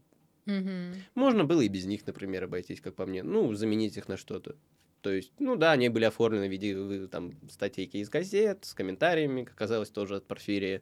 [0.46, 0.96] Мгм.
[1.16, 3.24] можно было и без них, например, обойтись, как по мне.
[3.24, 4.56] Ну, заменить их на что-то.
[5.02, 8.74] То есть, ну да, они были оформлены в виде э, там статейки из газет с
[8.74, 10.82] комментариями, как оказалось, тоже от Порфирия.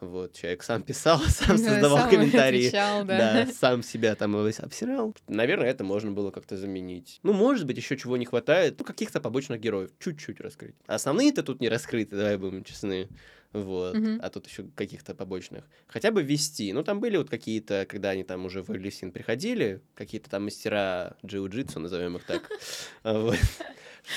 [0.00, 2.68] Вот, человек сам писал, сам Да, создавал сам комментарии.
[2.68, 3.46] отвечал, Да, да.
[3.52, 5.14] сам себя там обсирал.
[5.26, 7.20] Наверное, это можно было как-то заменить.
[7.22, 8.76] Ну, может быть, еще чего не хватает.
[8.78, 9.90] Ну, каких-то побочных героев.
[9.98, 10.74] Чуть-чуть раскрыть.
[10.86, 13.08] Основные-то тут не раскрыты, давай будем честны.
[13.52, 13.94] Вот.
[13.96, 14.20] Мгм.
[14.22, 15.64] А тут еще каких-то побочных.
[15.86, 16.72] Хотя бы ввести.
[16.72, 21.16] Ну, там были вот какие-то, когда они там уже в Элисин приходили, какие-то там мастера
[21.24, 22.50] джиу-джитсу, назовем их так.
[23.02, 23.38] А, вот.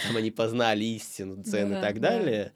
[0.07, 2.11] Там они познали истину, цены и так да.
[2.11, 2.53] далее.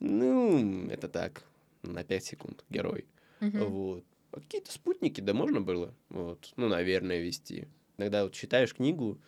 [0.00, 1.44] Ну, это так,
[1.82, 3.06] на 5 секунд герой.
[3.40, 4.04] Вот.
[4.32, 7.68] А какие-то спутники, да, можно было, вот, ну, наверное, вести.
[7.98, 9.20] Иногда вот читаешь книгу,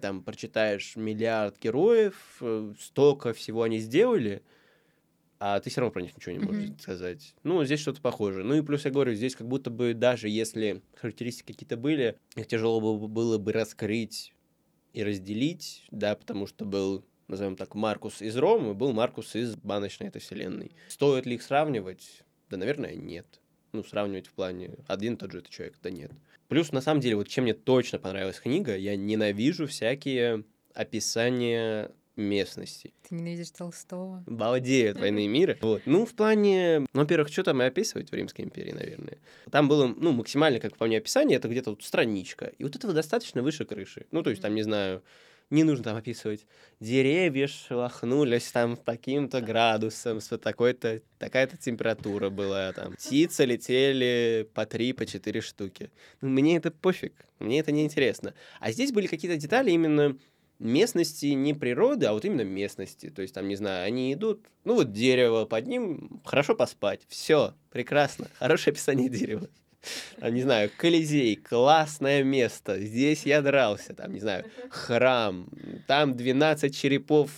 [0.00, 4.42] там прочитаешь миллиард героев, э, столько всего они сделали,
[5.44, 6.78] а ты все равно про них ничего не можешь Мгм.
[6.78, 7.34] сказать.
[7.42, 8.44] Ну, здесь что-то похожее.
[8.44, 12.46] Ну и плюс я говорю, здесь как будто бы даже если характеристики какие-то были, их
[12.46, 14.32] тяжело бы- было бы раскрыть
[14.92, 20.06] и разделить, да, потому что был, назовем так, Маркус из Ромы, был Маркус из баночной
[20.06, 20.70] этой вселенной.
[20.86, 22.22] Стоит ли их сравнивать?
[22.48, 23.40] Да, наверное, нет.
[23.72, 26.12] Ну, сравнивать в плане один и тот же это человек, да нет.
[26.46, 32.92] Плюс, на самом деле, вот чем мне точно понравилась книга, я ненавижу всякие описания местности.
[33.08, 34.22] Ты ненавидишь Толстого.
[34.26, 35.56] Балдею от войны и мира.
[35.60, 35.82] Вот.
[35.86, 36.80] Ну, в плане...
[36.80, 39.18] Ну, во-первых, что там и описывать в Римской империи, наверное.
[39.50, 42.52] Там было, ну, максимально, как по мне, описание, это где-то вот страничка.
[42.58, 44.06] И вот этого достаточно выше крыши.
[44.10, 45.02] Ну, то есть, там, не знаю,
[45.52, 46.46] не нужно там описывать.
[46.80, 52.94] Деревья шелохнулись там таким-то градусом, с вот такой-то, такая-то температура была там.
[52.94, 55.90] Птицы летели по три, по четыре штуки.
[56.22, 58.32] Ну, мне это пофиг, мне это не интересно.
[58.60, 60.16] А здесь были какие-то детали именно
[60.62, 63.10] местности не природы, а вот именно местности.
[63.10, 67.02] То есть там, не знаю, они идут, ну вот дерево, под ним хорошо поспать.
[67.08, 68.28] Все, прекрасно.
[68.38, 69.48] Хорошее описание дерева.
[70.20, 72.80] Там, не знаю, Колизей, классное место.
[72.80, 73.94] Здесь я дрался.
[73.94, 75.48] Там, не знаю, храм.
[75.88, 77.30] Там 12 черепов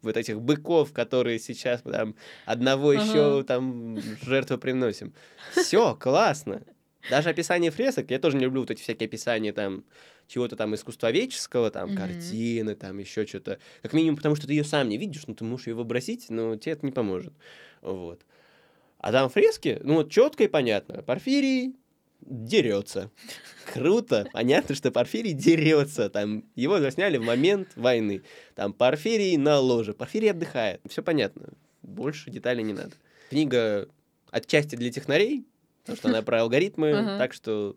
[0.00, 2.14] вот этих быков, которые сейчас там
[2.46, 3.02] одного Ага.
[3.02, 5.12] еще там жертву приносим.
[5.54, 6.62] Все, классно.
[7.10, 9.84] Даже описание фресок, я тоже не люблю вот эти всякие описания там
[10.26, 11.96] чего-то там искусствоведческого, там Мгм.
[11.98, 13.58] картины, там еще что-то.
[13.82, 16.56] Как минимум, потому что ты ее сам не видишь, ну ты можешь ее вообразить, но
[16.56, 17.32] тебе это не поможет.
[17.80, 18.20] Вот.
[18.98, 21.02] А там фрески, ну вот четко и понятно.
[21.02, 21.74] Порфирий
[22.20, 23.10] дерется.
[23.72, 24.26] Круто.
[24.32, 26.10] Понятно, что Порфирий дерется.
[26.10, 28.22] Там его засняли в момент войны.
[28.54, 29.94] Там Порфирий на ложе.
[29.94, 30.80] Порфирий отдыхает.
[30.88, 31.50] Все понятно.
[31.82, 32.92] Больше деталей не надо.
[33.30, 33.88] Книга
[34.30, 35.46] отчасти для технарей,
[35.88, 37.76] потому что она про алгоритмы, так что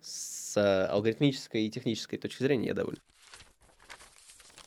[0.00, 3.00] с а, алгоритмической и технической точки зрения я доволен.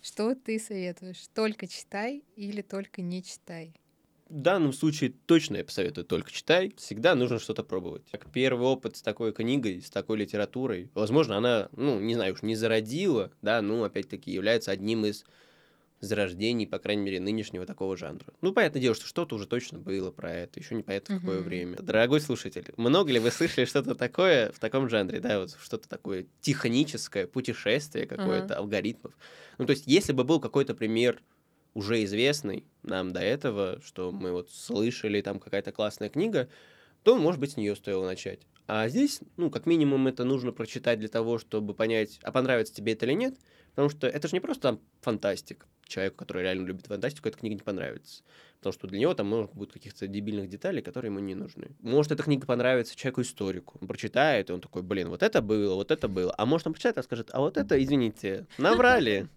[0.02, 1.28] Что ты советуешь?
[1.34, 3.74] Только читай или только не читай?
[4.30, 6.74] В данном случае точно я посоветую только читай.
[6.78, 8.04] Всегда нужно что-то пробовать.
[8.12, 12.42] Как первый опыт с такой книгой, с такой литературой, возможно, она, ну, не знаю уж,
[12.42, 15.26] не зародила, да, ну, опять-таки, является одним из
[16.02, 18.34] зарождений, по крайней мере, нынешнего такого жанра.
[18.42, 21.44] Ну, понятное дело, что что-то уже точно было про это, еще непонятно в какое Мгм.
[21.44, 21.78] время.
[21.78, 26.28] Дорогой слушатель, много ли вы слышали что-то такое в таком жанре, да, вот что-то такое
[26.40, 29.18] техническое, путешествие какое-то, алгоритмов?
[29.58, 31.22] Ну, то есть, если бы был какой-то пример
[31.74, 36.50] уже известный нам до этого, что мы вот слышали, там какая-то классная книга,
[37.04, 38.48] то, может быть, с нее стоило начать.
[38.68, 42.94] А здесь, ну, как минимум, это нужно прочитать для того, чтобы понять, а понравится тебе
[42.94, 43.38] это или нет,
[43.72, 45.68] потому что это же не просто там фантастик.
[45.92, 48.24] Человеку, который реально любит фантастику, эта книга не понравится.
[48.60, 51.72] Потому что для него там много будет каких-то дебильных деталей, которые ему не нужны.
[51.82, 53.78] Может, эта книга понравится человеку-историку.
[53.82, 56.34] Он прочитает, и он такой, блин, вот это было, вот это было.
[56.38, 59.28] А может, он прочитает и скажет, а вот это, извините, наврали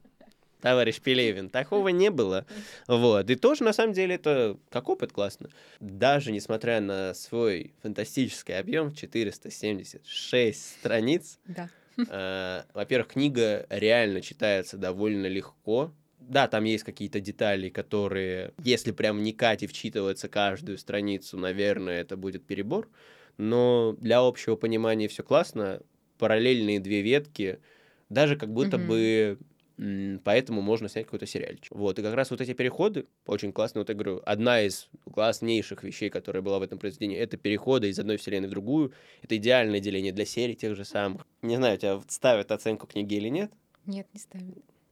[0.60, 1.50] товарищ Пелевин.
[1.50, 2.46] Такого не было.
[2.86, 3.28] Вот.
[3.28, 5.50] И тоже, на самом деле, это как опыт классно.
[5.80, 11.68] Даже несмотря на свой фантастический объем, 476 страниц, Да.
[11.96, 15.92] э, во-первых, книга реально читается довольно легко.
[16.28, 22.16] Да, там есть какие-то детали, которые, если прям вникать и вчитываться каждую страницу, наверное, это
[22.16, 22.88] будет перебор.
[23.36, 25.82] Но для общего понимания все классно.
[26.18, 27.58] Параллельные две ветки,
[28.08, 28.86] даже как будто Мгм.
[28.88, 29.38] бы
[30.22, 31.72] поэтому можно снять какой-то сериальчик.
[31.72, 33.80] Вот, и как раз вот эти переходы очень классные.
[33.80, 37.98] Вот я говорю, одна из класснейших вещей, которая была в этом произведении, это переходы из
[37.98, 38.92] одной вселенной в другую.
[39.22, 41.26] Это идеальное деление для серий тех же самых.
[41.42, 43.50] Не знаю, тебя ставят оценку книги или нет.
[43.86, 44.20] Нет, не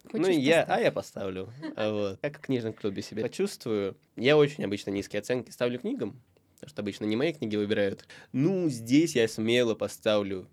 [0.04, 1.48] ну, Хочешь, я, а я поставлю.
[1.76, 2.18] А Вот.
[2.20, 3.96] Как в книжном клубе себя почувствую.
[4.16, 6.20] Я очень обычно низкие оценки ставлю книгам,
[6.54, 8.06] потому что обычно не мои книги выбирают.
[8.32, 10.48] Ну, здесь я смело поставлю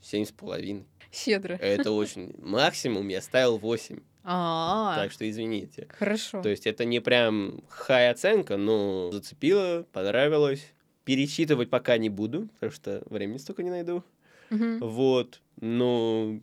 [0.00, 0.86] семь с половиной.
[1.12, 1.54] Щедро.
[1.54, 2.34] Это очень...
[2.38, 4.00] Максимум я ставил 8.
[4.24, 5.86] А, Так что извините.
[5.90, 6.42] хорошо.
[6.42, 10.66] То есть это не прям хай оценка, но зацепило, понравилось.
[11.04, 14.02] Перечитывать пока не буду, потому что времени столько не найду.
[14.48, 14.78] Мгм.
[14.80, 15.42] Вот.
[15.60, 16.40] Но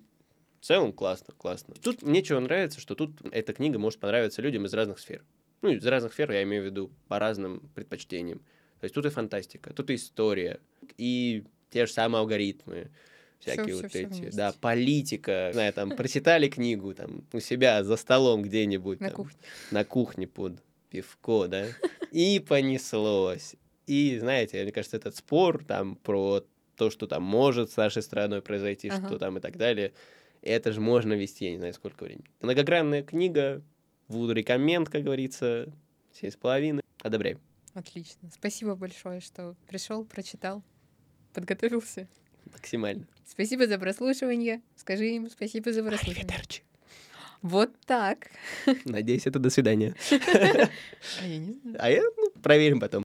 [0.62, 1.74] в целом классно, классно.
[1.82, 5.24] Тут мне чего нравится, что тут эта книга может понравиться людям из разных сфер.
[5.64, 8.40] Ну, из разных сфер я имею в виду по разным предпочтениям.
[8.80, 10.60] То есть тут и фантастика, тут и история,
[10.98, 12.92] и те же самые алгоритмы,
[13.40, 14.38] всякие Всё- вот всё эти, вместе.
[14.38, 19.38] да, политика, знаю, там, прочитали книгу, там, у себя за столом где-нибудь, На там, кухне.
[19.72, 21.66] на кухне под пивко, да,
[22.12, 23.56] и понеслось.
[23.88, 26.46] И, знаете, мне кажется, этот спор там про
[26.76, 29.08] то, что там может с нашей страной произойти, Ага.
[29.08, 29.94] что там и так далее,
[30.42, 32.26] это же можно вести, я не знаю, сколько времени.
[32.42, 33.62] Многогранная книга,
[34.08, 35.72] Вуд рекоменд, как говорится,
[36.14, 36.82] семь с половиной.
[37.02, 37.40] Одобряем.
[37.74, 38.30] Отлично.
[38.34, 40.64] Спасибо большое, что пришел, прочитал,
[41.34, 42.08] подготовился.
[42.52, 43.08] Максимально.
[43.26, 44.62] Спасибо за прослушивание.
[44.76, 46.24] Скажи им спасибо за прослушивание.
[46.24, 46.64] Аривидерчи.
[47.42, 48.28] Вот так.
[48.86, 49.96] Надеюсь, это до свидания.
[51.22, 51.78] А я не знаю.
[51.80, 53.04] А я, ну, проверим потом.